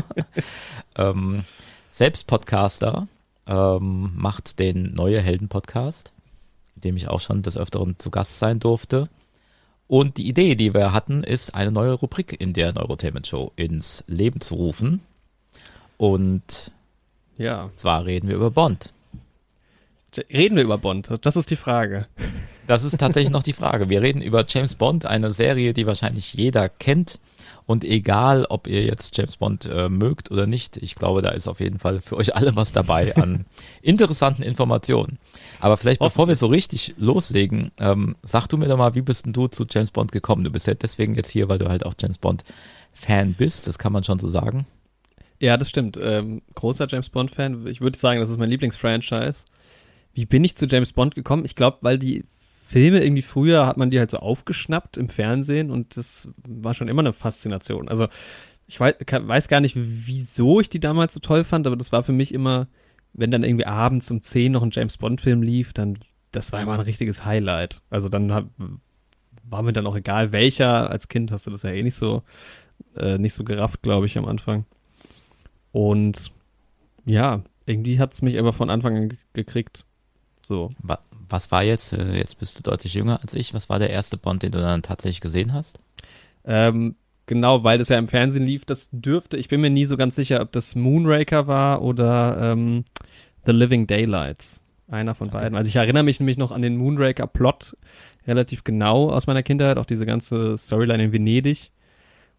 [0.98, 1.43] ähm,
[1.91, 3.08] selbst Podcaster,
[3.45, 6.14] ähm, macht den Neue Helden Podcast
[6.76, 9.10] dem ich auch schon des Öfteren zu Gast sein durfte.
[9.88, 14.04] Und die Idee, die wir hatten, ist, eine neue Rubrik in der Neurotainment Show ins
[14.08, 15.02] Leben zu rufen.
[15.98, 16.72] Und
[17.38, 17.70] ja.
[17.76, 18.92] zwar reden wir über Bond.
[20.30, 21.10] Reden wir über Bond?
[21.22, 22.08] Das ist die Frage.
[22.68, 23.90] Das ist tatsächlich noch die Frage.
[23.90, 27.20] Wir reden über James Bond, eine Serie, die wahrscheinlich jeder kennt.
[27.67, 31.47] Und egal, ob ihr jetzt James Bond äh, mögt oder nicht, ich glaube, da ist
[31.47, 33.45] auf jeden Fall für euch alle was dabei an
[33.82, 35.17] interessanten Informationen.
[35.60, 39.25] Aber vielleicht bevor wir so richtig loslegen, ähm, sag du mir doch mal, wie bist
[39.25, 40.43] denn du zu James Bond gekommen?
[40.43, 42.43] Du bist ja deswegen jetzt hier, weil du halt auch James Bond
[42.93, 44.65] Fan bist, das kann man schon so sagen.
[45.39, 45.97] Ja, das stimmt.
[46.01, 47.67] Ähm, großer James Bond-Fan.
[47.67, 49.43] Ich würde sagen, das ist mein Lieblingsfranchise.
[50.13, 51.43] Wie bin ich zu James Bond gekommen?
[51.43, 52.23] Ich glaube, weil die
[52.67, 56.88] Filme irgendwie früher hat man die halt so aufgeschnappt im Fernsehen und das war schon
[56.88, 57.88] immer eine Faszination.
[57.88, 58.08] Also
[58.67, 62.04] ich weiß, weiß gar nicht, wieso ich die damals so toll fand, aber das war
[62.04, 62.67] für mich immer,
[63.13, 65.99] wenn dann irgendwie abends um 10 noch ein James Bond-Film lief, dann
[66.32, 67.82] das war immer ein richtiges Highlight.
[67.89, 68.49] Also dann hab,
[69.43, 70.89] war mir dann auch egal welcher.
[70.89, 72.23] Als Kind hast du das ja eh nicht so
[72.97, 74.65] äh, nicht so gerafft, glaube ich, am Anfang.
[75.71, 76.32] Und
[77.06, 79.86] ja, irgendwie hat es mich aber von Anfang an gekriegt.
[80.47, 80.69] So.
[81.30, 84.18] Was war jetzt, äh, jetzt bist du deutlich jünger als ich, was war der erste
[84.18, 85.80] Bond, den du dann tatsächlich gesehen hast?
[86.46, 89.98] Ähm, genau, weil das ja im Fernsehen lief, das dürfte, ich bin mir nie so
[89.98, 92.86] ganz sicher, ob das Moonraker war oder ähm,
[93.46, 94.62] The Living Daylights.
[94.88, 95.38] Einer von okay.
[95.38, 95.58] beiden.
[95.58, 97.76] Also ich erinnere mich nämlich noch an den Moonraker-Plot
[98.28, 101.72] relativ genau aus meiner Kindheit, auch diese ganze Storyline in Venedig.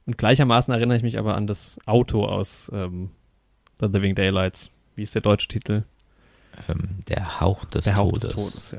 [0.06, 3.10] Und gleichermaßen erinnere ich mich aber an das Auto aus ähm,
[3.80, 4.70] The Living Daylights.
[4.94, 5.82] Wie ist der deutsche Titel?
[6.68, 8.24] Ähm, der Hauch des der Todes.
[8.24, 8.78] Hauch des Todes, ja.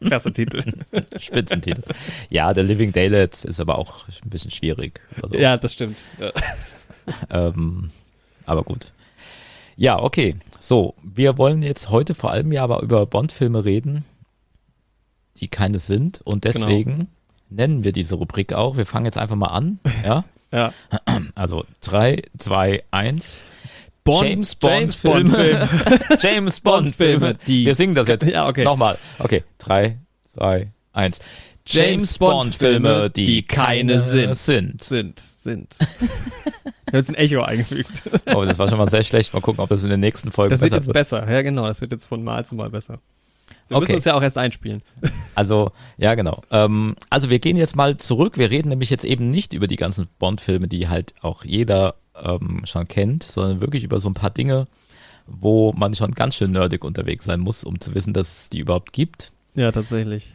[0.06, 0.64] Klasse Titel.
[1.16, 1.82] Spitzentitel.
[2.30, 5.00] Ja, The Living Daylights ist aber auch ein bisschen schwierig.
[5.22, 5.96] Also, ja, das stimmt.
[7.30, 7.88] Ähm,
[8.44, 8.92] aber gut.
[9.76, 10.36] Ja, okay.
[10.60, 14.04] So, wir wollen jetzt heute vor allem ja aber über Bond-Filme reden,
[15.38, 16.20] die keine sind.
[16.20, 16.66] Und genau.
[16.66, 17.08] deswegen genau.
[17.48, 18.76] nennen wir diese Rubrik auch.
[18.76, 19.78] Wir fangen jetzt einfach mal an.
[20.04, 20.24] Ja.
[20.52, 20.72] Ja.
[21.34, 23.42] Also 3, 2, 1.
[24.08, 25.68] Bond, James Bond Filme.
[26.20, 27.36] James Bond Filme.
[27.46, 28.26] Wir singen das jetzt.
[28.28, 28.64] Ja, okay.
[28.64, 28.98] Nochmal.
[29.18, 29.44] Okay.
[29.58, 29.98] 3,
[30.34, 31.20] 2, 1.
[31.66, 34.34] James Bond Filme, die keine sind.
[34.36, 34.84] Sind.
[34.84, 35.22] Sind.
[35.40, 35.76] Sind.
[35.80, 37.90] Ich habe jetzt ein Echo eingefügt.
[38.34, 39.34] Oh, das war schon mal sehr schlecht.
[39.34, 40.72] Mal gucken, ob das in der nächsten Folge besser wird.
[40.72, 41.30] Das wird jetzt besser.
[41.30, 41.66] Ja, genau.
[41.66, 42.98] Das wird jetzt von Mal zu Mal besser.
[43.68, 43.84] Wir okay.
[43.84, 44.82] müssen uns ja auch erst einspielen.
[45.34, 46.42] Also, ja, genau.
[46.50, 48.38] Ähm, also wir gehen jetzt mal zurück.
[48.38, 52.62] Wir reden nämlich jetzt eben nicht über die ganzen Bond-Filme, die halt auch jeder ähm,
[52.64, 54.66] schon kennt, sondern wirklich über so ein paar Dinge,
[55.28, 58.58] wo man schon ganz schön nerdig unterwegs sein muss, um zu wissen, dass es die
[58.58, 59.30] überhaupt gibt.
[59.54, 60.26] Ja, tatsächlich.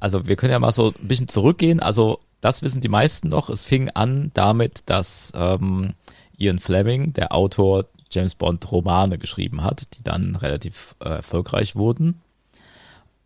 [0.00, 1.78] Also wir können ja mal so ein bisschen zurückgehen.
[1.78, 3.48] Also das wissen die meisten noch.
[3.48, 5.94] Es fing an damit, dass ähm,
[6.36, 12.20] Ian Fleming, der Autor James Bond Romane geschrieben hat, die dann relativ äh, erfolgreich wurden.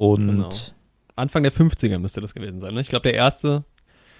[0.00, 0.48] Und genau.
[1.14, 2.72] Anfang der 50er müsste das gewesen sein.
[2.72, 2.80] Ne?
[2.80, 3.64] Ich glaube, der erste.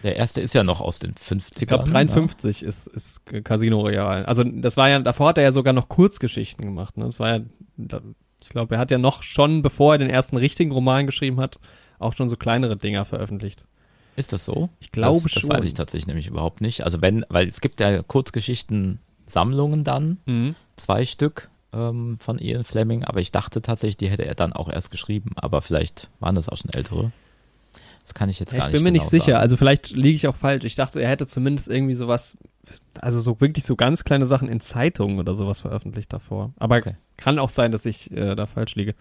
[0.03, 1.63] Der erste ist ja noch aus den 50ern.
[1.63, 2.69] Ich glaube, 53 ja.
[2.69, 4.29] ist, ist Casino Royale.
[4.29, 6.99] Also, das war ja, davor hat er ja sogar noch Kurzgeschichten gemacht.
[6.99, 7.07] Ne?
[7.07, 7.41] Das war ja,
[8.43, 11.59] ich glaube, er hat ja noch schon, bevor er den ersten richtigen Roman geschrieben hat,
[11.99, 13.65] auch schon so kleinere Dinger veröffentlicht.
[14.17, 14.69] Ist das so?
[14.81, 15.49] Ich glaube das, schon.
[15.49, 16.85] Das weiß ich tatsächlich nämlich überhaupt nicht.
[16.85, 20.55] Also wenn, weil es gibt ja Kurzgeschichten-Sammlungen dann, mhm.
[20.77, 24.69] zwei Stück ähm, von Ian Fleming, aber ich dachte tatsächlich, die hätte er dann auch
[24.69, 27.13] erst geschrieben, aber vielleicht waren das auch schon ältere.
[28.03, 29.43] Das kann ich jetzt gar ich nicht Ich bin mir genau nicht sicher, sagen.
[29.43, 30.65] also vielleicht liege ich auch falsch.
[30.65, 32.37] Ich dachte, er hätte zumindest irgendwie sowas,
[32.95, 36.53] also so wirklich so ganz kleine Sachen in Zeitungen oder sowas veröffentlicht davor.
[36.59, 36.97] Aber okay.
[37.17, 38.95] kann auch sein, dass ich äh, da falsch liege.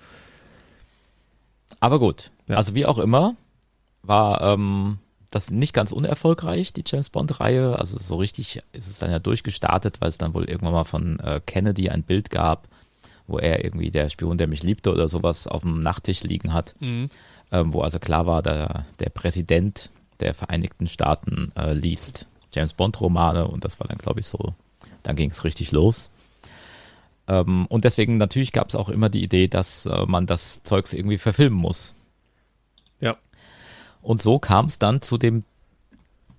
[1.80, 2.56] Aber gut, ja.
[2.56, 3.36] also wie auch immer,
[4.04, 5.00] war ähm,
[5.32, 7.78] das nicht ganz unerfolgreich, die James Bond-Reihe.
[7.78, 11.20] Also so richtig ist es dann ja durchgestartet, weil es dann wohl irgendwann mal von
[11.20, 12.68] äh, Kennedy ein Bild gab,
[13.28, 16.76] wo er irgendwie der Spion, der mich liebte oder sowas auf dem Nachttisch liegen hat.
[16.80, 17.10] Mhm.
[17.52, 19.90] Ähm, wo also klar war, der, der Präsident
[20.20, 24.54] der Vereinigten Staaten äh, liest James Bond-Romane und das war dann, glaube ich, so,
[25.04, 26.10] dann ging es richtig los.
[27.28, 30.94] Ähm, und deswegen natürlich gab es auch immer die Idee, dass äh, man das Zeugs
[30.94, 31.96] irgendwie verfilmen muss.
[34.02, 35.44] Und so kam es dann zu dem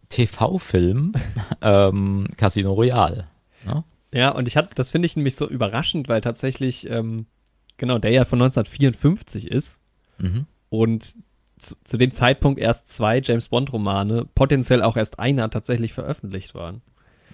[0.09, 1.12] TV-Film
[1.62, 3.27] ähm, Casino Royale.
[3.64, 3.85] Ne?
[4.12, 7.27] Ja, und ich hatte, das finde ich nämlich so überraschend, weil tatsächlich, ähm,
[7.77, 9.79] genau, der ja von 1954 ist
[10.18, 10.46] mhm.
[10.68, 11.14] und
[11.59, 16.81] zu, zu, dem Zeitpunkt erst zwei James Bond-Romane, potenziell auch erst einer tatsächlich veröffentlicht waren.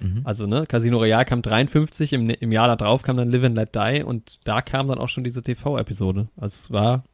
[0.00, 0.22] Mhm.
[0.24, 3.74] Also, ne, Casino Royale kam 53, im, im Jahr darauf kam dann Live and Let
[3.74, 6.28] Die und da kam dann auch schon diese TV-Episode.
[6.36, 7.04] Also es war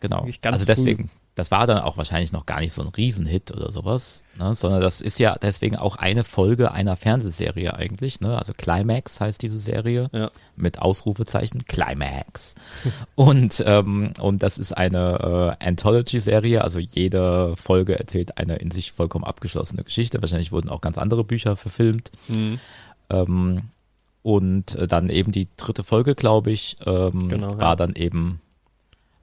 [0.00, 0.26] Genau.
[0.42, 4.22] Also deswegen, das war dann auch wahrscheinlich noch gar nicht so ein Riesenhit oder sowas,
[4.38, 4.54] ne?
[4.54, 8.20] sondern das ist ja deswegen auch eine Folge einer Fernsehserie eigentlich.
[8.20, 8.36] Ne?
[8.36, 10.30] Also Climax heißt diese Serie ja.
[10.56, 12.54] mit Ausrufezeichen Climax.
[13.14, 18.92] und, ähm, und das ist eine äh, Anthology-Serie, also jede Folge erzählt eine in sich
[18.92, 20.20] vollkommen abgeschlossene Geschichte.
[20.20, 22.10] Wahrscheinlich wurden auch ganz andere Bücher verfilmt.
[22.28, 22.58] Mhm.
[23.10, 23.62] Ähm,
[24.22, 27.76] und äh, dann eben die dritte Folge, glaube ich, ähm, genau, war ja.
[27.76, 28.40] dann eben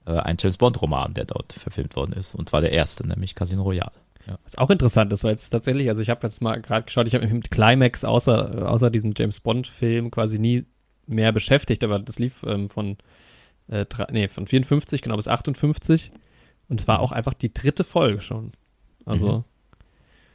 [0.06, 2.36] äh, ein James Bond-Roman, der dort verfilmt worden ist.
[2.36, 3.92] Und zwar der erste, nämlich Casino Royale.
[4.28, 4.38] Ja.
[4.46, 7.16] Was auch interessant ist, weil jetzt tatsächlich, also ich habe jetzt mal gerade geschaut, ich
[7.16, 10.66] habe mich mit Climax außer, außer diesem James Bond-Film quasi nie
[11.08, 12.98] mehr beschäftigt, aber das lief ähm, von,
[13.68, 16.12] äh, nee, von 54 genau bis 58
[16.70, 18.54] und es war auch einfach die dritte Folge schon.
[19.06, 19.44] Also.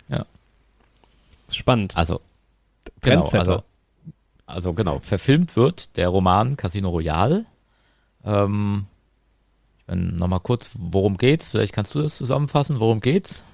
[0.09, 0.14] Mhm.
[0.14, 0.27] Ja.
[1.51, 1.97] Spannend.
[1.97, 2.21] Also,
[3.01, 3.62] genau, also,
[4.45, 7.47] also genau, verfilmt wird der Roman Casino Royale.
[8.25, 8.87] Ähm,
[9.95, 11.49] Nochmal kurz, worum geht's?
[11.49, 12.78] Vielleicht kannst du das zusammenfassen.
[12.78, 13.45] Worum geht's?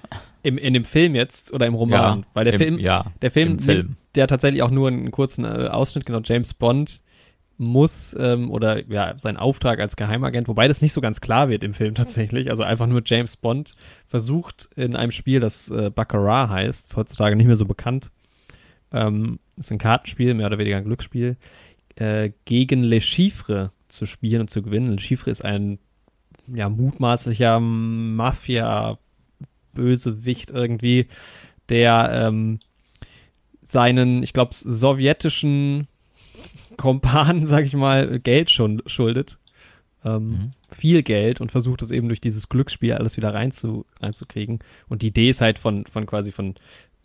[0.43, 2.19] Im, in dem Film jetzt oder im Roman?
[2.19, 3.95] Ja, Weil der im, Film, ja, der Film, Film.
[4.15, 7.01] der tatsächlich auch nur einen kurzen äh, Ausschnitt, genau, James Bond
[7.57, 11.63] muss ähm, oder ja, sein Auftrag als Geheimagent, wobei das nicht so ganz klar wird
[11.63, 12.51] im Film tatsächlich.
[12.51, 13.75] Also einfach nur James Bond
[14.05, 18.11] versucht in einem Spiel, das äh, Baccarat heißt, heutzutage nicht mehr so bekannt.
[18.91, 21.37] Ähm, ist ein Kartenspiel, mehr oder weniger ein Glücksspiel,
[21.95, 24.91] äh, gegen Le Chiffre zu spielen und zu gewinnen.
[24.91, 25.79] Le Chiffre ist ein
[26.53, 31.07] ja, mutmaßlicher Mafia-Bösewicht irgendwie,
[31.69, 32.59] der ähm,
[33.61, 35.87] seinen, ich glaube, sowjetischen
[36.77, 39.37] Kompanen, sag ich mal, Geld schon schuldet.
[40.03, 40.51] Ähm, mhm.
[40.71, 44.59] Viel Geld und versucht es eben durch dieses Glücksspiel alles wieder reinzu, reinzukriegen.
[44.87, 46.53] Und die Idee ist halt von, von quasi von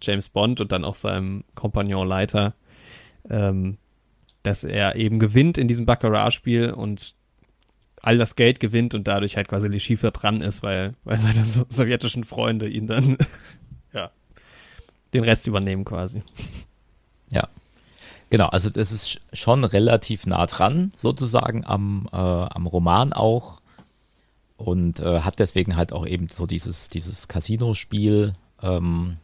[0.03, 2.55] James Bond und dann auch seinem Kompagnon Leiter,
[3.29, 3.79] ähm,
[4.43, 7.15] dass er eben gewinnt in diesem Baccarat-Spiel und
[8.03, 11.45] all das Geld gewinnt und dadurch halt quasi die Schiefer dran ist, weil, weil seine
[11.45, 13.19] so sowjetischen Freunde ihn dann,
[13.93, 14.11] ja,
[15.13, 16.23] den Rest übernehmen quasi.
[17.31, 17.49] Ja.
[18.31, 23.61] Genau, also das ist schon relativ nah dran, sozusagen am, äh, am Roman auch.
[24.57, 29.17] Und äh, hat deswegen halt auch eben so dieses, dieses Casino-Spiel ähm,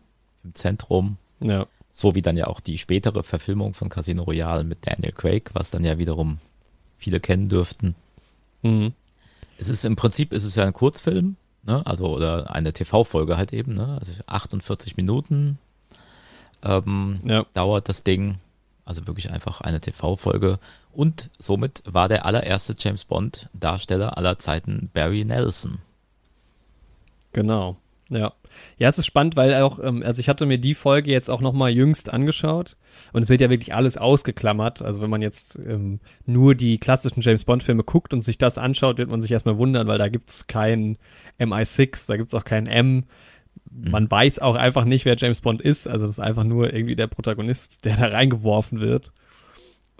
[0.43, 1.19] im Zentrum.
[1.41, 1.67] Ja.
[1.93, 5.71] So wie dann ja auch die spätere Verfilmung von Casino Royale mit Daniel Craig, was
[5.71, 6.39] dann ja wiederum
[6.97, 7.95] viele kennen dürften.
[8.67, 8.93] Mhm.
[9.59, 11.83] Es ist im Prinzip ist es ja ein Kurzfilm, ne?
[11.87, 13.97] Also oder eine TV-Folge halt eben, ne?
[13.99, 15.59] Also 48 Minuten
[16.63, 17.47] ähm, ja.
[17.55, 18.39] dauert das Ding.
[18.85, 20.59] Also wirklich einfach eine TV-Folge.
[20.93, 25.79] Und somit war der allererste James Bond-Darsteller aller Zeiten Barry Nelson.
[27.33, 27.77] Genau.
[28.09, 28.33] Ja.
[28.79, 31.41] Ja, es ist spannend, weil auch, ähm, also ich hatte mir die Folge jetzt auch
[31.41, 32.77] nochmal jüngst angeschaut
[33.13, 34.83] und es wird ja wirklich alles ausgeklammert.
[34.83, 38.99] Also wenn man jetzt ähm, nur die klassischen James Bond-Filme guckt und sich das anschaut,
[38.99, 40.99] wird man sich erstmal wundern, weil da gibt's kein
[41.39, 43.05] MI6, da gibt's auch kein M.
[43.71, 44.11] Man mhm.
[44.11, 45.89] weiß auch einfach nicht, wer James Bond ist.
[45.89, 49.13] Also das ist einfach nur irgendwie der Protagonist, der da reingeworfen wird.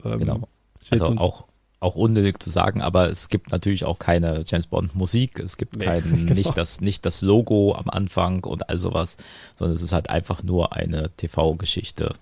[0.05, 0.49] Ähm, genau.
[0.91, 1.47] Also auch
[1.81, 5.77] auch unnötig zu sagen, aber es gibt natürlich auch keine James Bond Musik, es gibt
[5.77, 6.35] nee, kein, genau.
[6.35, 9.17] nicht das, nicht das Logo am Anfang und all sowas,
[9.55, 12.15] sondern es ist halt einfach nur eine TV-Geschichte,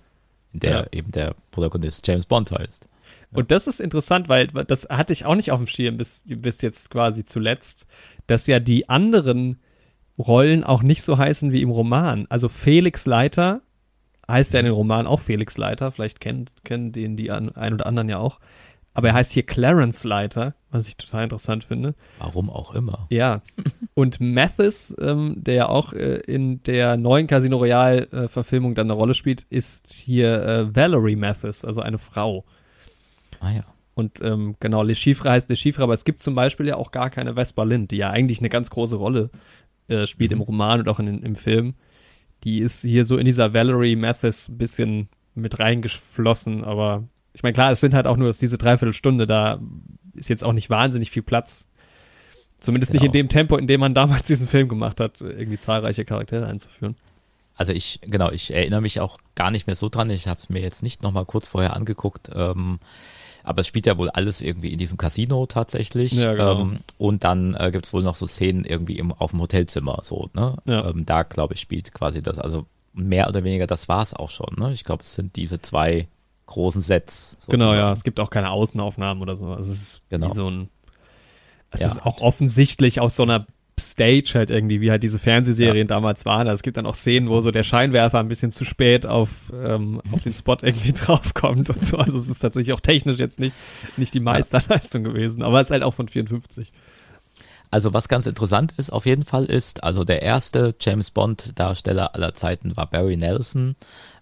[0.53, 0.85] in der ja.
[0.91, 2.87] eben der Protagonist James Bond heißt.
[3.31, 3.37] Ja.
[3.37, 6.61] Und das ist interessant, weil das hatte ich auch nicht auf dem Schirm bis, bis
[6.61, 7.85] jetzt quasi zuletzt,
[8.27, 9.59] dass ja die anderen
[10.17, 12.25] Rollen auch nicht so heißen wie im Roman.
[12.29, 13.61] Also Felix Leiter
[14.29, 17.85] heißt ja in den Roman auch Felix Leiter, vielleicht kennen, kennen den die ein oder
[17.85, 18.39] anderen ja auch.
[18.95, 21.95] Aber er heißt hier Clarence Leiter, was ich total interessant finde.
[22.17, 23.05] Warum auch immer.
[23.09, 23.41] Ja.
[23.93, 28.93] Und Mathis, ähm, der ja auch äh, in der neuen Casino Royale-Verfilmung äh, dann eine
[28.93, 32.45] Rolle spielt, ist hier äh, Valerie Mathis, also eine Frau.
[33.41, 33.63] Ah ja.
[33.95, 36.91] Und ähm, genau, Le Chiffre heißt Le Chiffre, aber es gibt zum Beispiel ja auch
[36.91, 39.29] gar keine Vespa Lind, die ja eigentlich eine ganz große Rolle
[39.89, 40.37] äh, spielt mhm.
[40.37, 41.75] im Roman und auch in, im Film.
[42.45, 47.03] Die ist hier so in dieser Valerie Mathis ein bisschen mit reingeflossen, aber
[47.35, 49.59] ich meine, klar, es sind halt auch nur diese Dreiviertelstunde, da
[50.13, 51.67] ist jetzt auch nicht wahnsinnig viel Platz.
[52.59, 53.03] Zumindest genau.
[53.03, 56.47] nicht in dem Tempo, in dem man damals diesen Film gemacht hat, irgendwie zahlreiche Charaktere
[56.47, 56.95] einzuführen.
[57.57, 60.09] Also ich, genau, ich erinnere mich auch gar nicht mehr so dran.
[60.09, 62.29] Ich habe es mir jetzt nicht nochmal kurz vorher angeguckt.
[62.33, 62.79] Ähm,
[63.43, 66.13] aber es spielt ja wohl alles irgendwie in diesem Casino tatsächlich.
[66.13, 66.61] Ja, genau.
[66.61, 69.99] ähm, und dann äh, gibt es wohl noch so Szenen irgendwie im, auf dem Hotelzimmer.
[70.03, 70.55] So, ne?
[70.65, 70.89] Ja.
[70.89, 72.39] Ähm, da, glaube ich, spielt quasi das.
[72.39, 74.55] Also mehr oder weniger, das war es auch schon.
[74.57, 74.71] Ne?
[74.71, 76.07] Ich glaube, es sind diese zwei
[76.45, 77.31] großen Sets.
[77.31, 77.59] Sozusagen.
[77.59, 77.93] Genau, ja.
[77.93, 79.47] Es gibt auch keine Außenaufnahmen oder so.
[79.47, 80.31] Also es ist genau.
[80.31, 80.69] wie so ein.
[81.71, 81.87] Es ja.
[81.87, 83.45] ist auch offensichtlich aus so einer
[83.79, 85.95] Stage halt irgendwie, wie halt diese Fernsehserien ja.
[85.95, 86.47] damals waren.
[86.47, 89.29] Also es gibt dann auch Szenen, wo so der Scheinwerfer ein bisschen zu spät auf,
[89.53, 91.97] ähm, auf den Spot irgendwie draufkommt und so.
[91.97, 93.55] Also es ist tatsächlich auch technisch jetzt nicht,
[93.97, 96.71] nicht die Meisterleistung gewesen, aber es ist halt auch von 54.
[97.71, 102.15] Also was ganz interessant ist auf jeden Fall ist, also der erste James Bond Darsteller
[102.15, 103.75] aller Zeiten war Barry Nelson.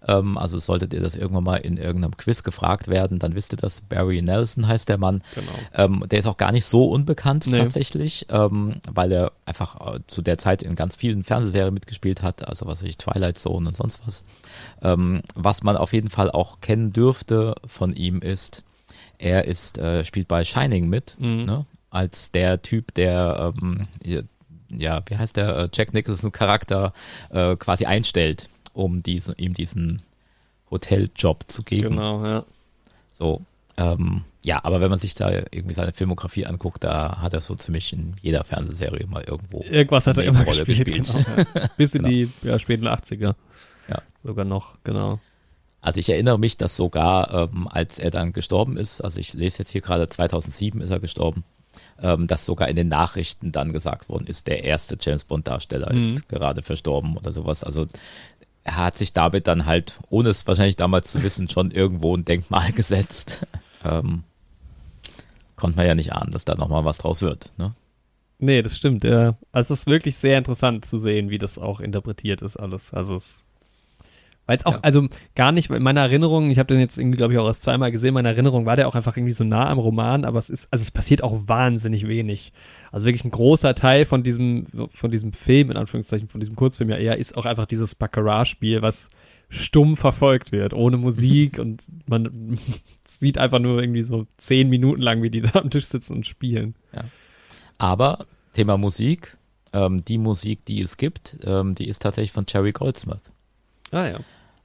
[0.08, 3.58] Ähm, also solltet ihr das irgendwann mal in irgendeinem Quiz gefragt werden, dann wisst ihr
[3.58, 3.82] das.
[3.82, 5.24] Barry Nelson heißt der Mann.
[5.36, 5.51] Genau.
[5.74, 7.58] Ähm, der ist auch gar nicht so unbekannt nee.
[7.58, 12.47] tatsächlich, ähm, weil er einfach äh, zu der Zeit in ganz vielen Fernsehserien mitgespielt hat,
[12.47, 14.24] also was weiß ich, Twilight Zone und sonst was.
[14.82, 18.64] Ähm, was man auf jeden Fall auch kennen dürfte von ihm ist,
[19.18, 21.45] er ist, äh, spielt bei Shining mit, mhm.
[21.45, 21.66] ne?
[21.89, 23.88] als der Typ, der, ähm,
[24.70, 26.93] ja, wie heißt der, äh, Jack Nicholson Charakter
[27.30, 30.01] äh, quasi einstellt, um diese, ihm diesen
[30.71, 31.91] Hoteljob zu geben.
[31.91, 32.45] Genau, ja.
[33.13, 33.41] So,
[33.78, 37.55] ähm, ja, aber wenn man sich da irgendwie seine Filmografie anguckt, da hat er so
[37.55, 40.97] ziemlich in jeder Fernsehserie mal irgendwo Irgendwas hat er eine immer Rolle gespielt.
[40.97, 41.26] gespielt.
[41.26, 41.67] Genau, ja.
[41.78, 42.09] Bis in Genau.
[42.09, 43.36] die ja, späten 80er.
[43.88, 44.01] Ja.
[44.24, 45.19] Sogar noch, genau.
[45.82, 49.59] Also ich erinnere mich, dass sogar, ähm, als er dann gestorben ist, also ich lese
[49.59, 51.43] jetzt hier gerade, 2007 ist er gestorben,
[52.01, 55.91] ähm, dass sogar in den Nachrichten dann gesagt worden ist, der erste James Bond Darsteller
[55.91, 55.97] Mhm.
[56.15, 57.63] ist gerade verstorben oder sowas.
[57.63, 57.88] Also
[58.64, 62.26] er hat sich damit dann halt, ohne es wahrscheinlich damals zu wissen, schon irgendwo ein
[62.26, 63.45] Denkmal gesetzt.
[63.84, 64.24] ähm,
[65.55, 67.51] konnte man ja nicht ahnen, dass da nochmal was draus wird.
[67.57, 67.74] Ne?
[68.39, 69.03] Nee, das stimmt.
[69.03, 69.38] Ja.
[69.51, 72.93] Also es ist wirklich sehr interessant zu sehen, wie das auch interpretiert ist alles.
[72.93, 73.43] Also es
[74.46, 74.80] weil es auch, Ja.
[74.82, 77.62] also gar nicht, in meiner Erinnerung, ich habe den jetzt irgendwie, glaube ich, auch erst
[77.62, 80.39] zweimal gesehen, in meiner Erinnerung war der auch einfach irgendwie so nah am Roman, aber
[80.39, 82.52] es ist, also es passiert auch wahnsinnig wenig.
[82.91, 86.89] Also wirklich ein großer Teil von diesem, von diesem Film, in Anführungszeichen, von diesem Kurzfilm
[86.89, 89.08] ja eher, ist auch einfach dieses Baccarat-Spiel, was
[89.50, 92.58] stumm verfolgt wird, ohne Musik und man
[93.20, 96.28] sieht einfach nur irgendwie so zehn Minuten lang, wie die da am Tisch sitzen und
[96.28, 96.76] spielen.
[97.78, 99.38] Aber Thema Musik,
[99.74, 103.22] ähm, die Musik, die es gibt, ähm, die ist tatsächlich von Jerry Goldsmith.
[103.94, 104.20] Ah ja.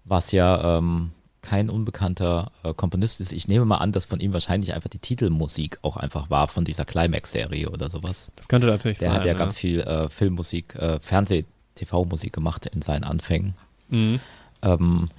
[0.05, 1.13] was ja ähm,
[1.43, 3.33] kein unbekannter äh, Komponist ist.
[3.33, 6.65] Ich nehme mal an, dass von ihm wahrscheinlich einfach die Titelmusik auch einfach war von
[6.65, 8.31] dieser Climax-Serie oder sowas.
[8.37, 9.19] Das könnte natürlich Der sein.
[9.19, 13.55] hat ja, ganz viel äh, Filmmusik, äh, Fernseh-TV-Musik gemacht in seinen Anfängen.
[13.89, 14.21] Mhm.
[14.63, 15.11] Ähm,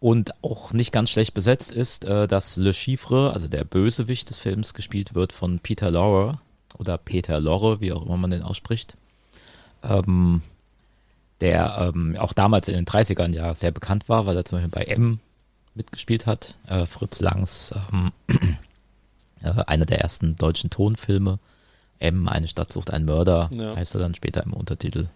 [0.00, 4.38] und auch nicht ganz schlecht besetzt ist, äh, dass Le Chiffre, also der Bösewicht des
[4.38, 6.38] Films, gespielt wird von Peter Lorre
[6.78, 8.96] oder Peter Lorre, wie auch immer man den ausspricht.
[9.82, 10.42] Ähm,
[11.40, 14.70] der ähm, auch damals in den 30ern ja sehr bekannt war, weil er zum Beispiel
[14.70, 15.20] bei M
[15.74, 16.54] mitgespielt hat.
[16.66, 18.12] Äh, Fritz Langs, ähm,
[19.42, 21.38] äh, einer der ersten deutschen Tonfilme.
[21.98, 23.74] M, eine Stadt sucht einen Mörder, Ja.
[23.76, 25.08] heißt er dann später im Untertitel.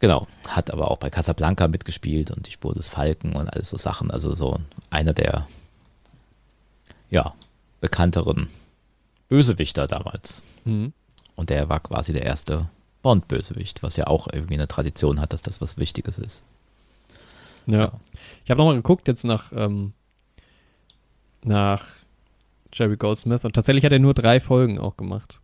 [0.00, 3.78] Genau, hat aber auch bei Casablanca mitgespielt und die Spur des Falken und alles so
[3.78, 4.10] Sachen.
[4.10, 4.58] Also so
[4.90, 5.46] einer der
[7.10, 7.32] ja,
[7.80, 8.48] bekannteren
[9.28, 10.42] Bösewichter damals.
[10.64, 10.92] Mhm.
[11.36, 12.68] Und der war quasi der erste
[13.04, 16.42] Bond-Bösewicht, was ja auch irgendwie eine Tradition hat, dass das was Wichtiges ist.
[17.66, 17.78] Ja.
[17.78, 17.92] Ja.
[18.44, 19.92] Ich habe nochmal geguckt jetzt nach, ähm,
[21.44, 21.84] nach
[22.72, 25.38] Jerry Goldsmith und tatsächlich hat er nur drei Folgen auch gemacht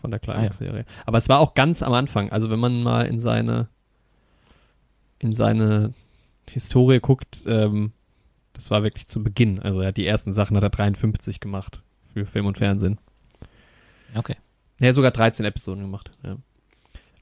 [0.00, 0.84] von der Climax-Serie.
[1.06, 2.32] Aber es war auch ganz am Anfang.
[2.32, 3.68] Also wenn man mal in seine
[5.20, 5.94] in seine
[6.50, 7.92] Historie guckt, ähm,
[8.54, 9.60] das war wirklich zu Beginn.
[9.60, 11.80] Also er hat die ersten Sachen hat er 53 gemacht
[12.12, 12.98] für Film und Fernsehen.
[14.14, 14.36] Okay.
[14.78, 16.36] Er hat sogar 13 Episoden gemacht, ja.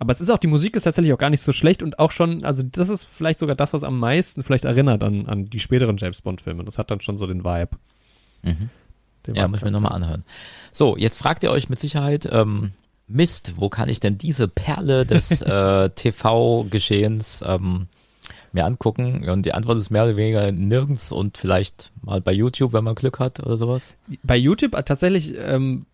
[0.00, 2.10] Aber es ist auch, die Musik ist tatsächlich auch gar nicht so schlecht und auch
[2.10, 5.60] schon, also das ist vielleicht sogar das, was am meisten vielleicht erinnert an, an die
[5.60, 6.64] späteren James Bond-Filme.
[6.64, 7.76] Das hat dann schon so den Vibe.
[8.42, 8.70] Mhm.
[9.26, 10.24] Den Ja, Vibe muss ich mir nochmal anhören.
[10.72, 12.72] So, jetzt fragt ihr euch mit Sicherheit, ähm,
[13.08, 17.86] Mist, wo kann ich denn diese Perle des äh, TV-Geschehens ähm,
[18.52, 19.28] mir angucken?
[19.28, 22.94] Und die Antwort ist mehr oder weniger nirgends und vielleicht mal bei YouTube, wenn man
[22.94, 23.96] Glück hat oder sowas.
[24.22, 25.84] Bei YouTube äh, tatsächlich, ähm,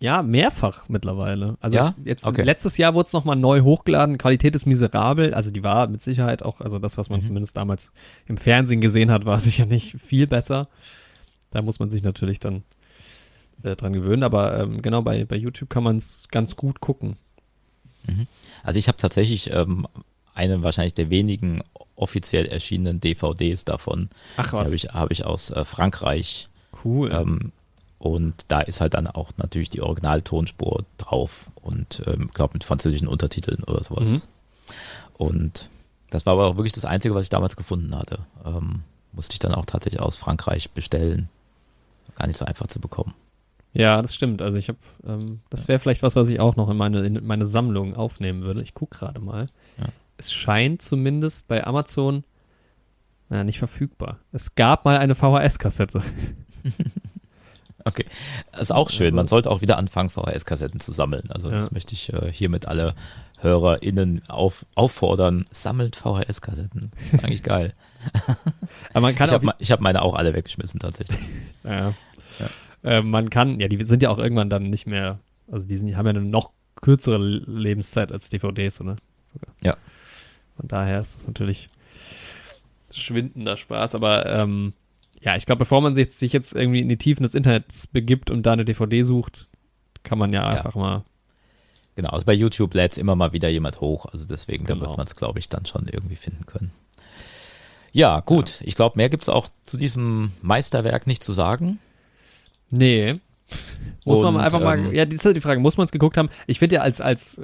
[0.00, 1.56] ja, mehrfach mittlerweile.
[1.60, 1.94] Also Ja?
[2.04, 2.42] jetzt Okay.
[2.42, 4.16] letztes Jahr wurde es nochmal neu hochgeladen.
[4.18, 5.34] Qualität ist miserabel.
[5.34, 7.24] Also die war mit Sicherheit auch, also das, was man Mhm.
[7.24, 7.92] zumindest damals
[8.26, 10.68] im Fernsehen gesehen hat, war sicher nicht viel besser.
[11.50, 12.62] Da muss man sich natürlich dann
[13.62, 14.22] äh, dran gewöhnen.
[14.22, 17.16] Aber ähm, genau, bei, bei YouTube kann man es ganz gut gucken.
[18.64, 19.86] Also ich habe tatsächlich ähm,
[20.34, 21.62] eine wahrscheinlich der wenigen
[21.96, 24.08] offiziell erschienenen DVDs davon.
[24.38, 26.48] Ach Die habe ich, hab ich aus äh, Frankreich.
[26.84, 27.12] cool.
[27.12, 27.52] Ähm,
[28.00, 33.06] und da ist halt dann auch natürlich die Originaltonspur drauf und ähm, glaube mit französischen
[33.06, 34.08] Untertiteln oder sowas.
[34.08, 34.22] Mhm.
[35.12, 35.68] Und
[36.08, 38.20] das war aber auch wirklich das Einzige, was ich damals gefunden hatte.
[38.42, 41.28] Ähm, musste ich dann auch tatsächlich aus Frankreich bestellen.
[42.16, 43.12] Gar nicht so einfach zu bekommen.
[43.74, 44.40] Ja, das stimmt.
[44.40, 47.24] Also ich habe, ähm, das wäre vielleicht was, was ich auch noch in meine, in
[47.26, 48.62] meine Sammlung aufnehmen würde.
[48.62, 49.48] Ich gucke gerade mal.
[49.78, 49.88] Ja.
[50.16, 52.24] Es scheint zumindest bei Amazon
[53.28, 54.18] na, nicht verfügbar.
[54.32, 56.02] Es gab mal eine VHS-Kassette.
[57.90, 58.06] Okay.
[58.52, 59.14] Das ist auch schön.
[59.14, 61.30] Man sollte auch wieder anfangen, VHS-Kassetten zu sammeln.
[61.30, 61.72] Also das Ja.
[61.72, 62.94] möchte ich äh, hiermit alle
[63.40, 65.44] HörerInnen auf, auffordern.
[65.50, 66.92] Sammelt VHS-Kassetten.
[67.12, 67.72] Ist eigentlich geil.
[68.92, 71.18] Aber man kann ich habe hab meine auch alle weggeschmissen tatsächlich.
[71.64, 71.92] ja.
[72.82, 75.18] Äh, man kann, ja, die sind ja auch irgendwann dann nicht mehr,
[75.50, 78.96] also die, sind, die haben ja eine noch kürzere Lebenszeit als DVDs, oder?
[79.34, 79.54] Sogar.
[79.62, 79.76] Ja.
[80.56, 81.68] Von daher ist das natürlich
[82.90, 84.72] schwindender Spaß, aber ähm,
[85.20, 88.30] ja, ich glaube, bevor man sich, sich jetzt irgendwie in die Tiefen des Internets begibt
[88.30, 89.48] und da eine DVD sucht,
[90.02, 90.56] kann man ja Ja.
[90.58, 91.04] einfach mal.
[91.96, 94.86] Genau, also bei YouTube lädt immer mal wieder jemand hoch, also deswegen, da Genau.
[94.86, 96.70] wird man es, glaube ich, dann schon irgendwie finden können.
[97.92, 98.60] Ja, gut.
[98.64, 101.78] Ich glaube, mehr gibt es auch zu diesem Meisterwerk nicht zu sagen.
[102.70, 103.14] Nee.
[104.04, 105.86] Muss Und, man mal einfach ähm, mal, ja, das ist halt die Frage, muss man
[105.86, 106.30] es geguckt haben?
[106.46, 107.40] Ich finde ja als, als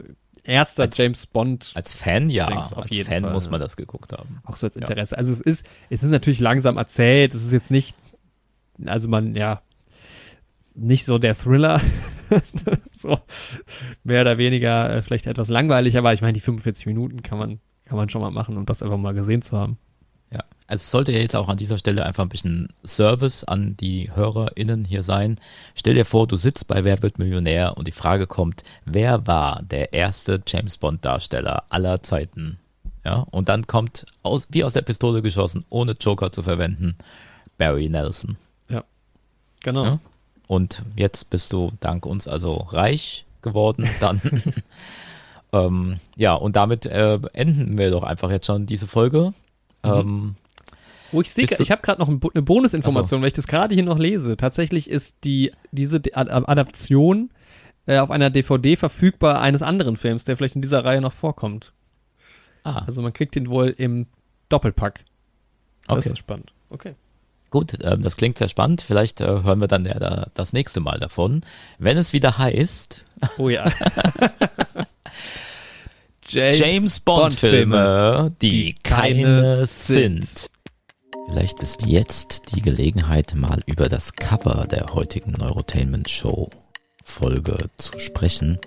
[0.46, 2.72] erster Als- James Bond Als Fan ja, als
[3.06, 3.50] Fan Fall, muss ja.
[3.52, 4.40] man das geguckt haben.
[4.44, 4.82] auch so als Ja.
[4.82, 5.16] Interesse.
[5.16, 7.94] Also es ist, es ist natürlich langsam erzählt, es ist jetzt nicht,
[8.84, 9.62] also man, ja,
[10.74, 11.80] nicht so der Thriller,
[12.92, 13.18] so
[14.04, 17.60] mehr oder weniger äh, vielleicht etwas langweilig, aber ich meine, die 45 Minuten kann man,
[17.84, 19.78] kann man schon mal machen, um das einfach mal gesehen zu haben.
[20.30, 23.76] Ja, also es sollte ja jetzt auch an dieser Stelle einfach ein bisschen Service an
[23.76, 25.36] die HörerInnen hier sein.
[25.74, 29.62] Stell dir vor, du sitzt bei Wer wird Millionär und die Frage kommt, wer war
[29.62, 32.58] der erste James Bond Darsteller aller Zeiten?
[33.04, 36.96] Ja, und dann kommt aus, wie aus der Pistole geschossen, ohne Joker zu verwenden,
[37.56, 38.36] Barry Nelson.
[39.66, 39.84] Genau.
[39.84, 39.98] Ja.
[40.46, 43.88] Und jetzt bist du dank uns also reich geworden.
[44.00, 44.20] Dann
[45.52, 49.34] ähm, ja, und damit äh, enden wir doch einfach jetzt schon diese Folge.
[49.86, 50.34] Ähm,
[51.12, 53.84] Wo ich sehe, ich habe gerade noch ein eine Bonusinformation, weil ich das gerade hier
[53.84, 54.36] noch lese.
[54.36, 57.30] Tatsächlich ist die, diese Adaption
[57.86, 61.72] äh, auf einer DVD verfügbar eines anderen Films, der vielleicht in dieser Reihe noch vorkommt.
[62.64, 64.06] ah, Also man kriegt den wohl im
[64.48, 65.04] Doppelpack.
[65.86, 66.10] Das okay.
[66.10, 66.52] ist spannend.
[66.70, 66.94] Okay.
[67.50, 68.82] Gut, ähm, das klingt sehr spannend.
[68.82, 71.42] Vielleicht äh, hören wir dann ja da, das nächste Mal davon.
[71.78, 73.04] Wenn es wieder heißt,
[73.38, 73.64] Oh ja.
[76.28, 80.50] James Bond-Filme, die keine sind.
[81.28, 86.50] Vielleicht ist jetzt die Gelegenheit, mal über das Cover der heutigen Neurotainment Show
[87.02, 88.58] Folge zu sprechen.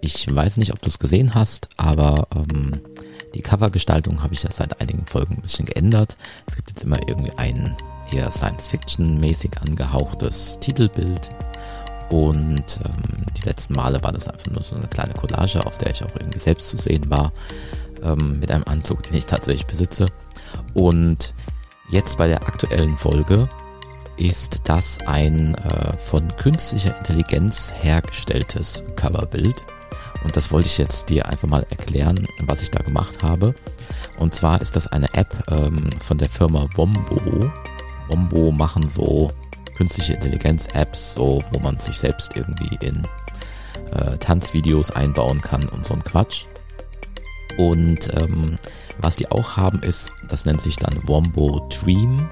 [0.00, 2.80] Ich weiß nicht, ob du es gesehen hast, aber ähm,
[3.34, 6.16] die Covergestaltung habe ich ja seit einigen Folgen ein bisschen geändert.
[6.46, 7.76] Es gibt jetzt immer irgendwie ein
[8.12, 11.30] eher Science-Fiction-mäßig angehauchtes Titelbild.
[12.10, 15.90] Und ähm, die letzten Male war das einfach nur so eine kleine Collage, auf der
[15.90, 17.32] ich auch irgendwie selbst zu sehen war,
[18.02, 20.06] ähm, mit einem Anzug, den ich tatsächlich besitze.
[20.74, 21.34] Und
[21.90, 23.48] jetzt bei der aktuellen Folge
[24.16, 29.64] ist das ein äh, von künstlicher Intelligenz hergestelltes Coverbild.
[30.24, 33.54] Und das wollte ich jetzt dir einfach mal erklären, was ich da gemacht habe.
[34.18, 37.50] Und zwar ist das eine App ähm, von der Firma Wombo.
[38.08, 39.30] Wombo machen so
[39.78, 43.06] künstliche Intelligenz-Apps, so wo man sich selbst irgendwie in
[43.92, 46.46] äh, Tanzvideos einbauen kann und so ein Quatsch.
[47.56, 48.58] Und ähm,
[49.00, 52.28] was die auch haben ist, das nennt sich dann Wombo Dream.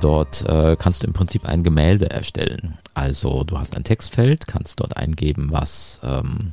[0.00, 2.78] Dort äh, kannst du im Prinzip ein Gemälde erstellen.
[2.94, 6.52] Also du hast ein Textfeld, kannst dort eingeben, was ähm,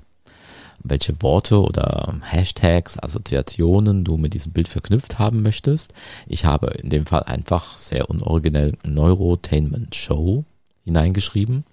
[0.83, 5.93] welche Worte oder Hashtags, Assoziationen du mit diesem Bild verknüpft haben möchtest.
[6.27, 10.45] Ich habe in dem Fall einfach sehr unoriginell Neurotainment Show
[10.85, 11.65] hineingeschrieben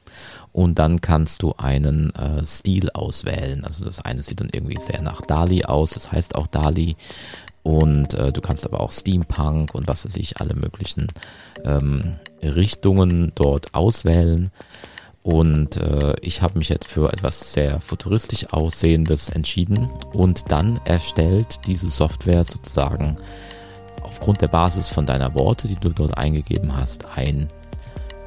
[0.53, 3.65] und dann kannst du einen äh, Stil auswählen.
[3.65, 6.97] Also das eine sieht dann irgendwie sehr nach Dali aus, das heißt auch Dali
[7.63, 11.07] und äh, du kannst aber auch Steampunk und was weiß ich, alle möglichen
[11.65, 14.51] ähm, Richtungen dort auswählen.
[15.25, 21.67] Und äh, ich habe mich jetzt für etwas sehr futuristisch aussehendes entschieden und dann erstellt
[21.67, 23.17] diese Software sozusagen
[24.03, 27.49] aufgrund der Basis von deiner Worte, die du dort eingegeben hast, ein,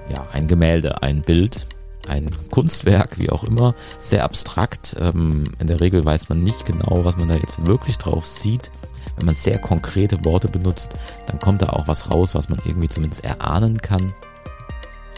[0.09, 1.67] ja, ein Gemälde, ein Bild,
[2.07, 4.95] ein Kunstwerk, wie auch immer, sehr abstrakt.
[4.99, 8.71] Ähm, in der Regel weiß man nicht genau, was man da jetzt wirklich drauf sieht.
[9.17, 10.95] Wenn man sehr konkrete Worte benutzt,
[11.27, 14.15] dann kommt da auch was raus, was man irgendwie zumindest erahnen kann.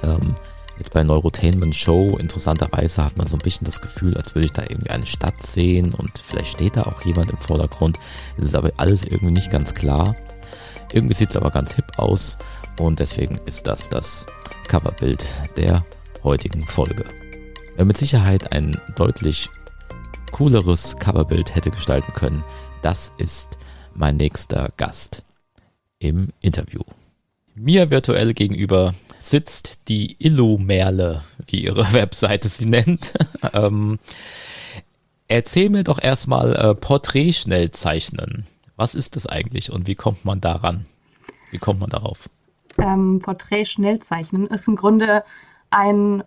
[0.04, 0.36] Ähm,
[0.80, 4.54] Jetzt bei Neurotainment Show, interessanterweise hat man so ein bisschen das Gefühl, als würde ich
[4.54, 8.00] da irgendwie eine Stadt sehen und vielleicht steht da auch jemand im Vordergrund.
[8.38, 10.16] Es ist aber alles irgendwie nicht ganz klar.
[10.94, 12.38] Irgendwie sieht es aber ganz hip aus
[12.80, 14.26] und deswegen ist das das
[14.70, 15.26] Coverbild
[15.58, 15.86] der
[16.24, 17.04] heutigen Folge.
[17.76, 19.50] Wer mit Sicherheit ein deutlich
[20.32, 22.44] cooleres Coverbild hätte gestalten können,
[22.82, 23.58] das ist
[23.94, 25.26] mein nächster Gast
[26.00, 26.82] im Interview.
[27.54, 33.14] Mir virtuell gegenüber sitzt die Illumerle, wie ihre Webseite sie nennt.
[33.54, 34.00] ähm,
[35.28, 38.48] erzähl mir doch erstmal äh, Porträt schnell zeichnen.
[38.76, 40.86] Was ist das eigentlich und wie kommt man daran?
[41.52, 42.30] Wie kommt man darauf?
[42.80, 45.24] ähm, Porträt schnell zeichnen ist im Grunde
[45.70, 46.24] ein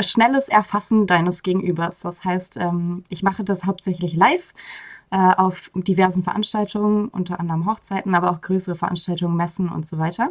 [0.00, 2.00] schnelles Erfassen deines Gegenübers.
[2.00, 4.54] Das heißt, ähm, ich mache das hauptsächlich live
[5.10, 10.30] äh, auf diversen Veranstaltungen, unter anderem Hochzeiten, aber auch größere Veranstaltungen, Messen und so weiter.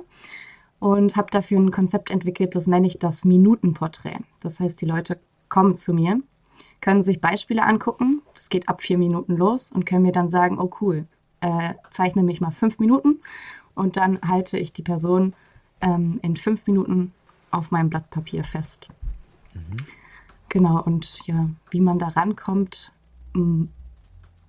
[0.79, 4.19] Und habe dafür ein Konzept entwickelt, das nenne ich das Minutenporträt.
[4.41, 5.19] Das heißt, die Leute
[5.49, 6.21] kommen zu mir,
[6.81, 10.59] können sich Beispiele angucken, das geht ab vier Minuten los und können mir dann sagen,
[10.59, 11.05] oh cool,
[11.41, 13.21] äh, zeichne mich mal fünf Minuten
[13.73, 15.33] und dann halte ich die Person
[15.81, 17.13] ähm, in fünf Minuten
[17.51, 18.87] auf meinem Blatt Papier fest.
[20.49, 22.91] Genau, und ja, wie man da rankommt,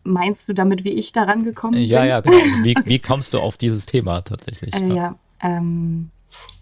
[0.05, 2.09] meinst du damit, wie ich da rangekommen Ja, bin?
[2.09, 2.43] ja, genau.
[2.43, 4.75] Also wie, wie kommst du auf dieses Thema tatsächlich?
[4.75, 6.11] Äh, ja, ähm,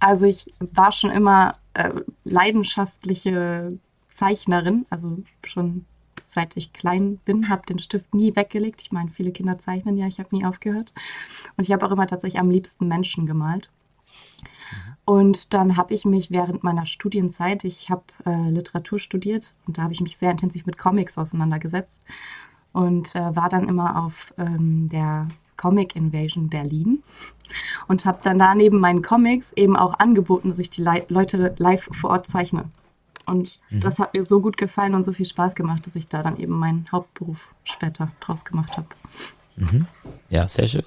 [0.01, 1.91] also ich war schon immer äh,
[2.25, 5.87] leidenschaftliche Zeichnerin, also schon
[6.27, 8.81] seit ich klein bin, habe den Stift nie weggelegt.
[8.81, 10.93] Ich meine, viele Kinder zeichnen ja, ich habe nie aufgehört.
[11.57, 13.71] Und ich habe auch immer tatsächlich am liebsten Menschen gemalt.
[15.05, 19.83] Und dann habe ich mich während meiner Studienzeit, ich habe äh, Literatur studiert und da
[19.83, 22.03] habe ich mich sehr intensiv mit Comics auseinandergesetzt
[22.73, 27.03] und äh, war dann immer auf ähm, der Comic Invasion Berlin
[27.89, 31.55] und habe dann da neben meinen Comics eben auch angeboten, dass ich die Le Leute
[31.59, 32.65] live vor Ort zeichne.
[33.27, 33.81] Und mhm.
[33.81, 36.37] das hat mir so gut gefallen und so viel Spaß gemacht, dass ich da dann
[36.39, 38.89] eben meinen Hauptberuf später draus gemacht habe.
[39.57, 39.87] Mhm.
[40.29, 40.85] Ja, sehr schön.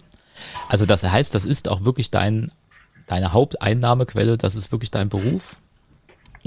[0.70, 2.52] Also das heißt, das ist auch wirklich dein,
[3.08, 5.58] deine Haupteinnahmequelle, das ist wirklich dein Beruf?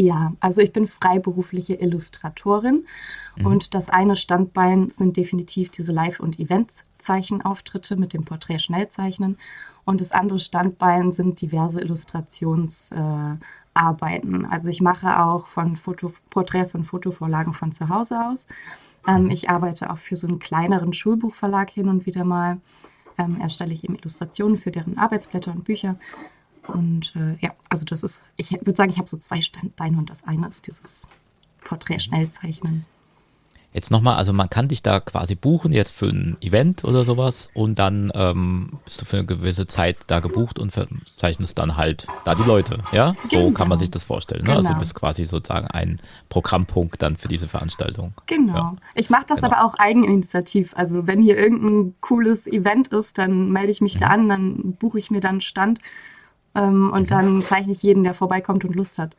[0.00, 2.86] Ja, also ich bin freiberufliche Illustratorin
[3.36, 3.44] mhm.
[3.44, 9.36] und das eine Standbein sind definitiv diese Live- und Events-Zeichenauftritte mit dem Porträt Schnellzeichnen
[9.84, 14.44] und das andere Standbein sind diverse Illustrationsarbeiten.
[14.44, 18.46] Äh, also ich mache auch von Foto, Porträts von Fotovorlagen von zu Hause aus.
[19.06, 19.30] Ähm, mhm.
[19.30, 22.58] ich arbeite auch für so einen kleineren Schulbuchverlag hin und wieder mal.
[23.18, 25.96] Ähm, erstelle ich eben Illustrationen für deren Arbeitsblätter und Bücher.
[26.70, 30.10] Und äh, ja, also das ist, ich würde sagen, ich habe so zwei Standbeine und
[30.10, 31.08] das eine ist dieses
[31.64, 32.84] Porträt schnellzeichnen.
[33.72, 37.50] Jetzt nochmal, also man kann dich da quasi buchen jetzt für ein Event oder sowas
[37.54, 40.72] und dann ähm, bist du für eine gewisse Zeit da gebucht und
[41.16, 43.14] zeichnest dann halt da die Leute, ja?
[43.30, 43.50] So genau.
[43.52, 44.40] kann man sich das vorstellen.
[44.40, 44.46] Ne?
[44.46, 44.56] Genau.
[44.56, 44.80] Also du genau.
[44.80, 46.00] bist quasi sozusagen ein
[46.30, 48.12] Programmpunkt dann für diese Veranstaltung.
[48.26, 48.54] Genau.
[48.54, 48.76] Ja.
[48.96, 49.52] Ich mache das genau.
[49.52, 50.72] aber auch eigeninitiativ.
[50.74, 54.00] Also wenn hier irgendein cooles Event ist, dann melde ich mich mhm.
[54.00, 55.78] da an, dann buche ich mir dann einen Stand
[56.54, 57.06] ähm, und mhm.
[57.06, 59.14] dann zeichne ich jeden, der vorbeikommt und Lust hat.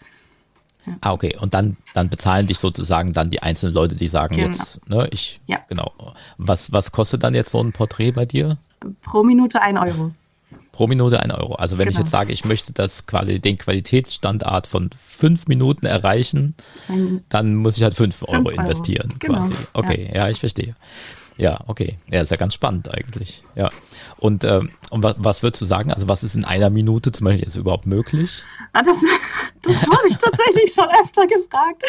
[0.85, 0.93] Ja.
[1.01, 1.35] Ah, okay.
[1.39, 4.47] Und dann, dann bezahlen dich sozusagen dann die einzelnen Leute, die sagen genau.
[4.47, 5.59] jetzt, ne, ich, ja.
[5.69, 5.91] genau.
[6.37, 8.57] Was, was kostet dann jetzt so ein Porträt bei dir?
[9.03, 10.11] Pro Minute ein Euro.
[10.71, 11.53] Pro Minute ein Euro.
[11.55, 11.95] Also wenn genau.
[11.95, 16.55] ich jetzt sage, ich möchte das quasi den Qualitätsstandard von fünf Minuten erreichen,
[17.29, 18.61] dann muss ich halt fünf Euro, Euro.
[18.61, 19.39] investieren genau.
[19.39, 19.53] quasi.
[19.73, 20.21] Okay, ja.
[20.23, 20.75] ja, ich verstehe.
[21.37, 21.97] Ja, okay.
[22.09, 23.43] Ja, ist ja ganz spannend eigentlich.
[23.55, 23.69] Ja.
[24.17, 25.91] Und, ähm, und was, was würdest du sagen?
[25.91, 28.43] Also, was ist in einer Minute zum Beispiel jetzt überhaupt möglich?
[28.73, 28.97] Ah, das
[29.61, 31.83] das habe ich tatsächlich schon öfter gefragt.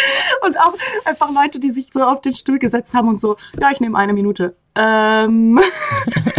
[0.47, 0.75] Und auch
[1.05, 3.99] einfach Leute, die sich so auf den Stuhl gesetzt haben und so, ja, ich nehme
[3.99, 4.57] eine Minute.
[4.75, 5.61] Ähm,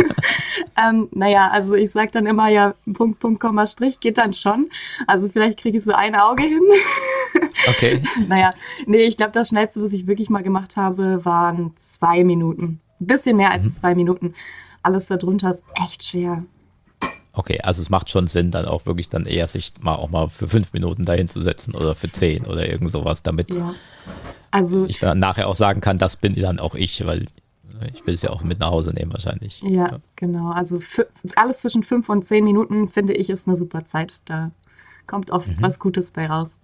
[0.77, 4.69] ähm, naja, also ich sage dann immer ja, Punkt, Punkt, Komma, Strich geht dann schon.
[5.07, 6.63] Also vielleicht kriege ich so ein Auge hin.
[7.67, 8.03] okay.
[8.27, 8.53] Naja,
[8.85, 12.79] nee, ich glaube, das Schnellste, was ich wirklich mal gemacht habe, waren zwei Minuten.
[13.03, 13.73] Ein bisschen mehr als mhm.
[13.73, 14.33] zwei Minuten.
[14.81, 16.43] Alles darunter ist echt schwer.
[17.33, 20.29] Okay, also es macht schon Sinn, dann auch wirklich dann eher sich mal auch mal
[20.29, 23.73] für fünf Minuten dahin zu setzen oder für zehn oder irgend sowas, damit ja.
[24.51, 27.25] also, ich dann nachher auch sagen kann, das bin dann auch ich, weil
[27.93, 29.61] ich will es ja auch mit nach Hause nehmen wahrscheinlich.
[29.61, 29.99] Ja, ja.
[30.15, 30.51] genau.
[30.51, 30.79] Also
[31.35, 34.21] alles zwischen fünf und zehn Minuten finde ich ist eine super Zeit.
[34.25, 34.51] Da
[35.07, 35.57] kommt oft mhm.
[35.59, 36.59] was Gutes bei raus.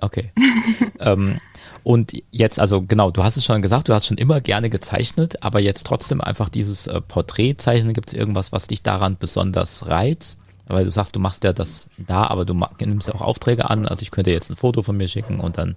[0.00, 0.32] Okay.
[1.00, 1.40] ähm,
[1.82, 5.42] und jetzt, also genau, du hast es schon gesagt, du hast schon immer gerne gezeichnet,
[5.42, 10.38] aber jetzt trotzdem einfach dieses äh, Porträtzeichnen, gibt es irgendwas, was dich daran besonders reizt?
[10.66, 13.86] Weil du sagst, du machst ja das da, aber du nimmst ja auch Aufträge an.
[13.86, 15.76] Also ich könnte jetzt ein Foto von mir schicken und dann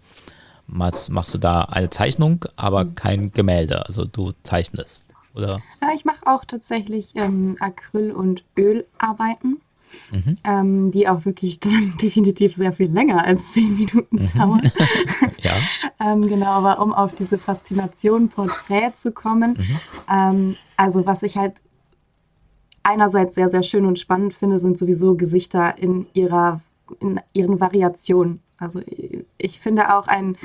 [0.67, 2.95] machst, machst du da eine Zeichnung, aber mhm.
[2.95, 3.85] kein Gemälde.
[3.85, 5.61] Also du zeichnest, oder?
[5.81, 9.61] Ja, ich mache auch tatsächlich ähm, Acryl- und Ölarbeiten
[10.11, 10.37] mhm.
[10.43, 14.27] ähm, die auch wirklich dann definitiv sehr viel länger als zehn Minuten mhm.
[14.37, 14.71] dauern.
[15.39, 15.53] ja.
[15.99, 19.79] ähm, genau, aber um auf diese Faszination Porträt zu kommen, mhm.
[20.09, 21.55] ähm, also was ich halt
[22.83, 26.61] einerseits sehr, sehr schön und spannend finde, sind sowieso Gesichter in ihrer,
[26.99, 28.41] in ihren Variationen.
[28.57, 28.81] Also
[29.37, 30.37] ich finde auch ein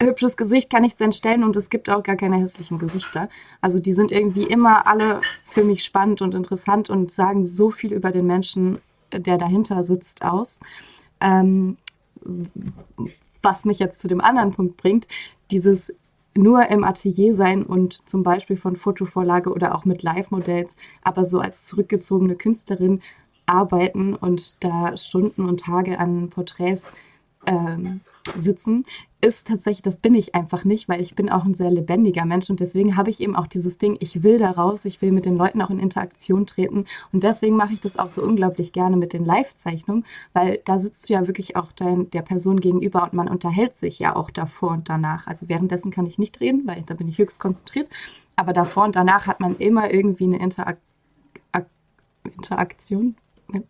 [0.00, 3.28] hübsches Gesicht kann nichts entstellen und es gibt auch gar keine hässlichen Gesichter.
[3.60, 7.92] Also die sind irgendwie immer alle für mich spannend und interessant und sagen so viel
[7.92, 8.78] über den Menschen,
[9.12, 10.60] der dahinter sitzt, aus.
[11.20, 11.76] Ähm,
[13.42, 15.06] was mich jetzt zu dem anderen Punkt bringt,
[15.50, 15.92] dieses
[16.36, 21.40] nur im Atelier sein und zum Beispiel von Fotovorlage oder auch mit Live-Modells, aber so
[21.40, 23.00] als zurückgezogene Künstlerin
[23.46, 26.92] arbeiten und da Stunden und Tage an Porträts
[27.46, 28.00] ähm,
[28.36, 28.84] sitzen,
[29.20, 32.48] ist tatsächlich, das bin ich einfach nicht, weil ich bin auch ein sehr lebendiger Mensch
[32.50, 35.24] und deswegen habe ich eben auch dieses Ding, ich will da raus, ich will mit
[35.24, 38.96] den Leuten auch in Interaktion treten und deswegen mache ich das auch so unglaublich gerne
[38.96, 40.04] mit den Live-Zeichnungen,
[40.34, 43.98] weil da sitzt du ja wirklich auch dein, der Person gegenüber und man unterhält sich
[43.98, 45.26] ja auch davor und danach.
[45.26, 47.88] Also währenddessen kann ich nicht reden, weil da bin ich höchst konzentriert,
[48.36, 50.78] aber davor und danach hat man immer irgendwie eine Interak
[52.36, 53.16] Interaktion,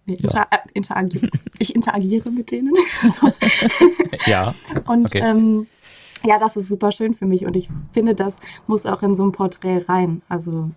[0.07, 0.47] ja.
[0.51, 2.74] Äh, interagiere, ich interagiere mit denen.
[3.03, 3.33] so.
[4.26, 4.55] Ja.
[4.87, 5.20] Und okay.
[5.20, 5.66] ähm,
[6.24, 9.24] ja, das ist super schön für mich und ich finde, das muss auch in so
[9.24, 10.22] ein Porträt rein.
[10.29, 10.70] Also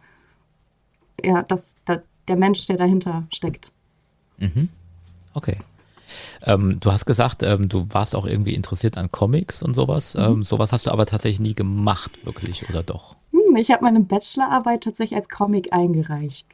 [1.24, 3.72] ja, das, das der Mensch, der dahinter steckt.
[4.38, 4.70] Mhm.
[5.34, 5.58] Okay.
[6.43, 10.16] Ähm, du hast gesagt, ähm, du warst auch irgendwie interessiert an Comics und sowas.
[10.16, 10.24] Mhm.
[10.24, 13.16] Ähm, sowas hast du aber tatsächlich nie gemacht, wirklich, oder doch?
[13.32, 16.45] Hm, ich habe meine Bachelorarbeit tatsächlich als Comic eingereicht.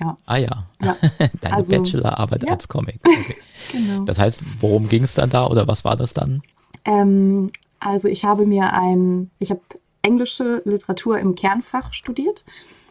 [0.00, 0.18] Ja.
[0.26, 0.66] Ah ja.
[0.82, 0.96] ja.
[1.40, 2.52] Deine also, Bachelorarbeit ja.
[2.52, 3.00] als Comic.
[3.04, 3.36] Okay.
[3.72, 4.04] genau.
[4.04, 6.42] Das heißt, worum ging es dann da oder was war das dann?
[6.84, 9.60] Ähm, also ich habe mir ein, ich habe
[10.02, 12.44] englische Literatur im Kernfach studiert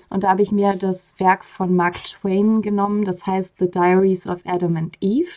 [0.10, 4.28] und da habe ich mir das Werk von Mark Twain genommen, das heißt The Diaries
[4.28, 5.32] of Adam and Eve.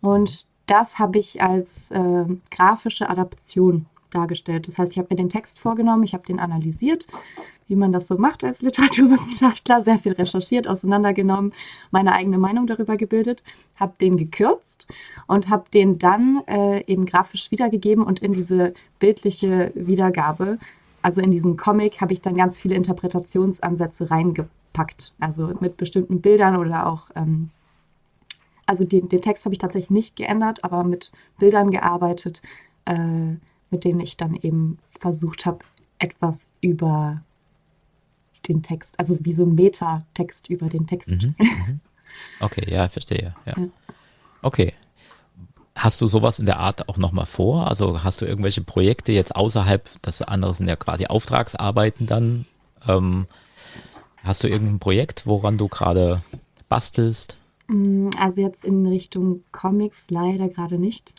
[0.00, 4.66] Und das habe ich als äh, grafische Adaption dargestellt.
[4.66, 7.06] Das heißt, ich habe mir den Text vorgenommen, ich habe den analysiert,
[7.70, 11.54] wie man das so macht als Literaturwissenschaftler, sehr viel recherchiert, auseinandergenommen,
[11.90, 13.42] meine eigene Meinung darüber gebildet,
[13.76, 14.86] habe den gekürzt
[15.26, 20.58] und habe den dann äh, eben grafisch wiedergegeben und in diese bildliche Wiedergabe
[21.02, 25.12] also in diesen Comic habe ich dann ganz viele Interpretationsansätze reingepackt.
[25.18, 27.50] Also mit bestimmten Bildern oder auch, ähm,
[28.66, 32.42] also den, den Text habe ich tatsächlich nicht geändert, aber mit Bildern gearbeitet,
[32.84, 33.34] äh,
[33.70, 35.60] mit denen ich dann eben versucht habe,
[35.98, 37.22] etwas über
[38.50, 41.08] den Text, also wie so ein Metatext über den Text.
[41.08, 41.80] Mhm, mhm.
[42.40, 43.34] okay, ja, verstehe.
[43.46, 43.54] Ja.
[43.56, 43.68] ja.
[44.42, 44.74] Okay.
[45.76, 47.68] Hast du sowas in der Art auch nochmal vor?
[47.68, 52.44] Also hast du irgendwelche Projekte jetzt außerhalb, das andere sind ja quasi Auftragsarbeiten dann.
[52.86, 53.26] Ähm,
[54.22, 56.22] hast du irgendein Projekt, woran du gerade
[56.68, 57.38] bastelst?
[57.68, 61.14] Mm, also jetzt in Richtung Comics leider gerade nicht.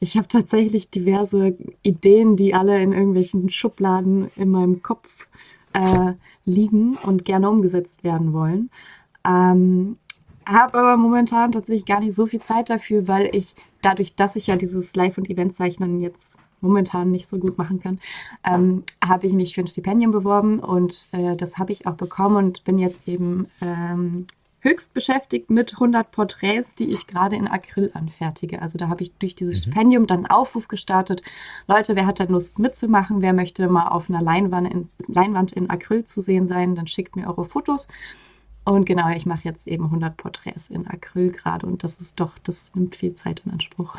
[0.00, 5.28] Ich habe tatsächlich diverse Ideen, die alle in irgendwelchen Schubladen in meinem Kopf
[5.74, 6.14] äh,
[6.44, 8.70] liegen und gerne umgesetzt werden wollen.
[9.26, 9.96] Ähm,
[10.46, 14.46] habe aber momentan tatsächlich gar nicht so viel Zeit dafür, weil ich dadurch, dass ich
[14.46, 18.00] ja dieses Live- und Eventzeichnen jetzt momentan nicht so gut machen kann,
[18.44, 22.36] ähm, habe ich mich für ein Stipendium beworben und äh, das habe ich auch bekommen
[22.36, 24.26] und bin jetzt eben ähm,
[24.60, 28.62] höchst beschäftigt mit 100 Porträts, die ich gerade in Acryl anfertige.
[28.62, 29.62] Also da habe ich durch dieses mhm.
[29.62, 31.22] Stipendium dann einen Aufruf gestartet.
[31.66, 33.22] Leute, wer hat da Lust mitzumachen?
[33.22, 36.74] Wer möchte mal auf einer Leinwand in, Leinwand in Acryl zu sehen sein?
[36.74, 37.88] Dann schickt mir eure Fotos.
[38.64, 42.38] Und genau, ich mache jetzt eben 100 Porträts in Acryl gerade und das ist doch,
[42.38, 43.96] das nimmt viel Zeit in Anspruch.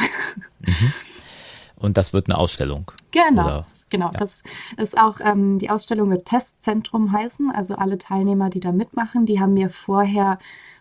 [0.60, 0.94] Mhm.
[1.82, 2.92] Und das wird eine Ausstellung.
[3.12, 3.66] Genau, Oder?
[3.90, 4.12] genau.
[4.12, 4.18] Ja.
[4.20, 4.44] Das
[4.78, 7.52] ist auch, ähm, die Ausstellung wird Testzentrum heißen.
[7.52, 10.38] Also alle Teilnehmer, die da mitmachen, die haben mir vorher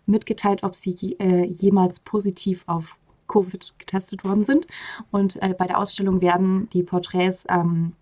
[0.07, 2.97] mitgeteilt, ob sie je, äh, jemals positiv auf
[3.29, 4.67] Covid getestet worden sind.
[5.11, 7.93] Und äh, bei der Ausstellung werden die Porträts ähm,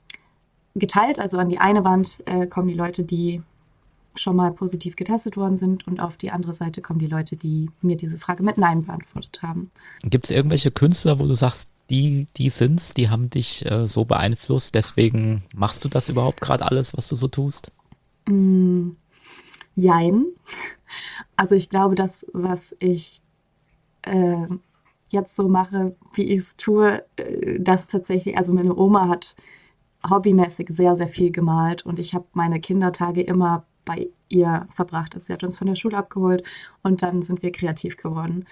[0.75, 1.19] geteilt.
[1.19, 3.43] Also an die eine Wand äh, kommen die Leute, die
[4.17, 7.71] schon mal positiv getestet worden sind und auf die andere Seite kommen die Leute, die
[7.83, 9.71] mir diese Frage mit Nein beantwortet haben.
[10.03, 14.05] Gibt es irgendwelche Künstler, wo du sagst, die, die sind's, die haben dich äh, so
[14.05, 17.70] beeinflusst, deswegen machst du das überhaupt gerade alles, was du so tust?
[18.26, 18.91] Mm,
[19.74, 20.26] jein.
[21.36, 23.22] Also ich glaube, das, was ich
[24.03, 24.47] äh,
[25.11, 29.36] jetzt so mache, wie ich es tue, äh, das tatsächlich, also meine Oma hat
[30.09, 35.26] hobbymäßig sehr, sehr viel gemalt und ich habe meine Kindertage immer bei ihr verbracht ist.
[35.26, 36.45] Sie hat uns von der Schule abgeholt
[36.82, 38.45] und dann sind wir kreativ geworden.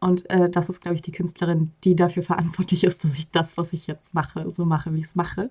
[0.00, 3.56] Und äh, das ist, glaube ich, die Künstlerin, die dafür verantwortlich ist, dass ich das,
[3.56, 5.50] was ich jetzt mache, so mache, wie ich es mache.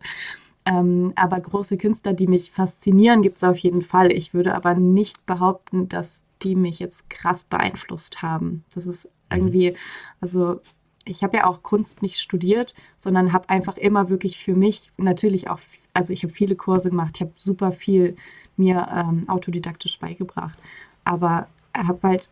[0.66, 4.12] Ähm, aber große Künstler, die mich faszinieren, gibt es auf jeden Fall.
[4.12, 8.64] Ich würde aber nicht behaupten, dass die mich jetzt krass beeinflusst haben.
[8.74, 9.76] Das ist irgendwie,
[10.22, 10.62] also
[11.06, 15.50] ich habe ja auch Kunst nicht studiert, sondern habe einfach immer wirklich für mich natürlich
[15.50, 15.60] auch,
[15.93, 18.18] also ich habe viele Kurse gemacht, ich habe super viel
[18.58, 20.58] mir ähm, autodidaktisch beigebracht.
[21.06, 22.30] Aber habe halt,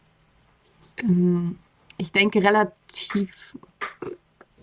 [0.98, 1.58] ähm,
[1.98, 3.58] ich denke, relativ
[4.02, 4.10] äh,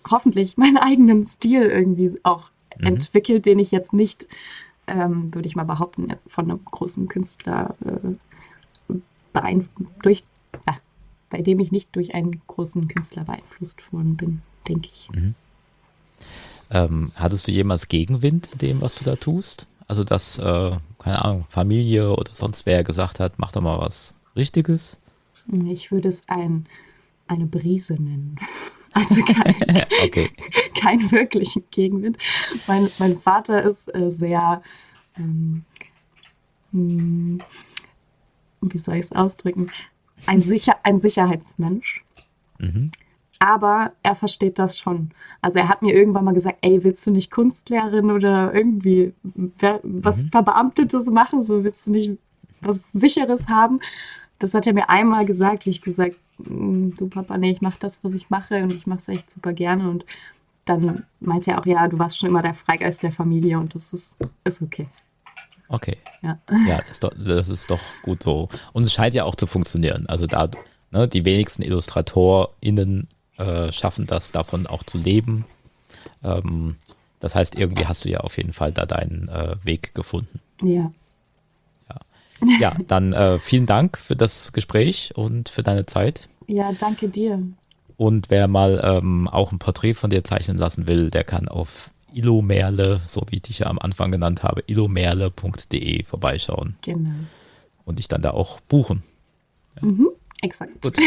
[0.09, 2.87] hoffentlich meinen eigenen Stil irgendwie auch mhm.
[2.87, 4.27] entwickelt, den ich jetzt nicht,
[4.87, 9.59] ähm, würde ich mal behaupten, von einem großen Künstler äh,
[10.01, 10.23] durch,
[10.65, 10.73] äh,
[11.29, 15.09] bei dem ich nicht durch einen großen Künstler beeinflusst worden bin, denke ich.
[15.13, 15.35] Mhm.
[16.69, 19.67] Ähm, hattest du jemals Gegenwind in dem, was du da tust?
[19.87, 24.15] Also, dass, äh, keine Ahnung, Familie oder sonst wer gesagt hat, mach doch mal was
[24.35, 24.97] Richtiges?
[25.65, 26.65] Ich würde es ein,
[27.33, 28.35] eine Brise nennen.
[28.95, 29.55] Also kein,
[30.03, 30.29] okay.
[30.79, 32.15] kein wirklichen Gegenwind.
[32.67, 34.61] Mein, mein Vater ist äh, sehr,
[35.17, 35.65] ähm,
[36.71, 37.39] hm,
[38.61, 39.71] wie soll ich es ausdrücken,
[40.27, 42.05] ein, Sicher ein Sicherheitsmensch.
[42.59, 42.91] Mhm
[43.43, 45.09] aber er versteht das schon.
[45.41, 49.13] Also er hat mir irgendwann mal gesagt, ey, willst du nicht Kunstlehrerin oder irgendwie
[49.83, 50.29] was mhm.
[50.29, 51.43] Verbeamtetes machen?
[51.43, 52.17] So willst du nicht
[52.61, 53.81] was Sicheres haben?
[54.39, 57.99] Das hat er mir einmal gesagt, wie ich gesagt, du Papa, nee, ich mache das,
[58.03, 59.89] was ich mache und ich mache es echt super gerne.
[59.89, 60.05] Und
[60.65, 63.93] dann meinte er auch, ja, du warst schon immer der Freigeist der Familie und das
[63.93, 64.87] ist, ist okay.
[65.67, 65.97] Okay.
[66.21, 68.49] Ja, ja das, ist doch, das ist doch gut so.
[68.73, 70.07] Und es scheint ja auch zu funktionieren.
[70.07, 70.49] Also da,
[70.91, 73.07] ne, die wenigsten IllustratorInnen
[73.37, 75.45] äh, schaffen das, davon auch zu leben.
[76.23, 76.77] Ähm,
[77.19, 80.39] das heißt, irgendwie hast du ja auf jeden Fall da deinen äh, Weg gefunden.
[80.61, 80.91] Ja.
[82.43, 86.27] Ja, ja dann äh, vielen Dank für das Gespräch und für deine Zeit.
[86.47, 87.41] Ja, danke dir.
[87.97, 91.91] Und wer mal ähm, auch ein Porträt von dir zeichnen lassen will, der kann auf
[92.13, 96.75] ilomerle, so wie ich dich ja am Anfang genannt habe, ilomerle.de vorbeischauen.
[96.81, 97.09] Genau.
[97.85, 99.03] Und dich dann da auch buchen.
[99.81, 100.09] Mhm,
[100.41, 100.81] exakt.
[100.81, 100.97] Gut.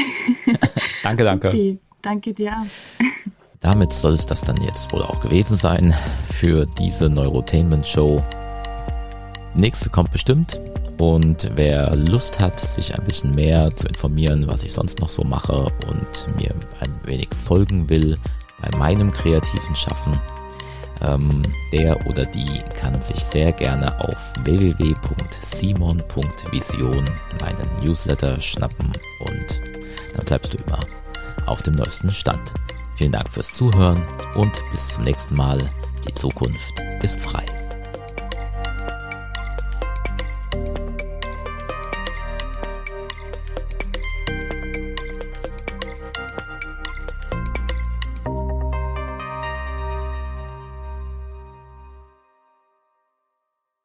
[1.02, 1.48] danke, danke.
[1.48, 2.54] Okay, danke dir.
[3.60, 5.94] Damit soll es das dann jetzt wohl auch gewesen sein
[6.30, 8.22] für diese Neurotainment Show.
[9.54, 10.60] Nächste kommt bestimmt.
[10.98, 15.24] Und wer Lust hat, sich ein bisschen mehr zu informieren, was ich sonst noch so
[15.24, 18.16] mache und mir ein wenig folgen will
[18.62, 20.18] bei meinem kreativen Schaffen,
[21.02, 21.42] ähm,
[21.72, 29.60] der oder die kann sich sehr gerne auf www.simon.vision meinen Newsletter schnappen und
[30.16, 30.80] dann bleibst du immer
[31.44, 32.54] auf dem neuesten Stand.
[32.96, 34.02] Vielen Dank fürs Zuhören
[34.34, 35.70] und bis zum nächsten Mal.
[36.08, 37.44] Die Zukunft ist frei.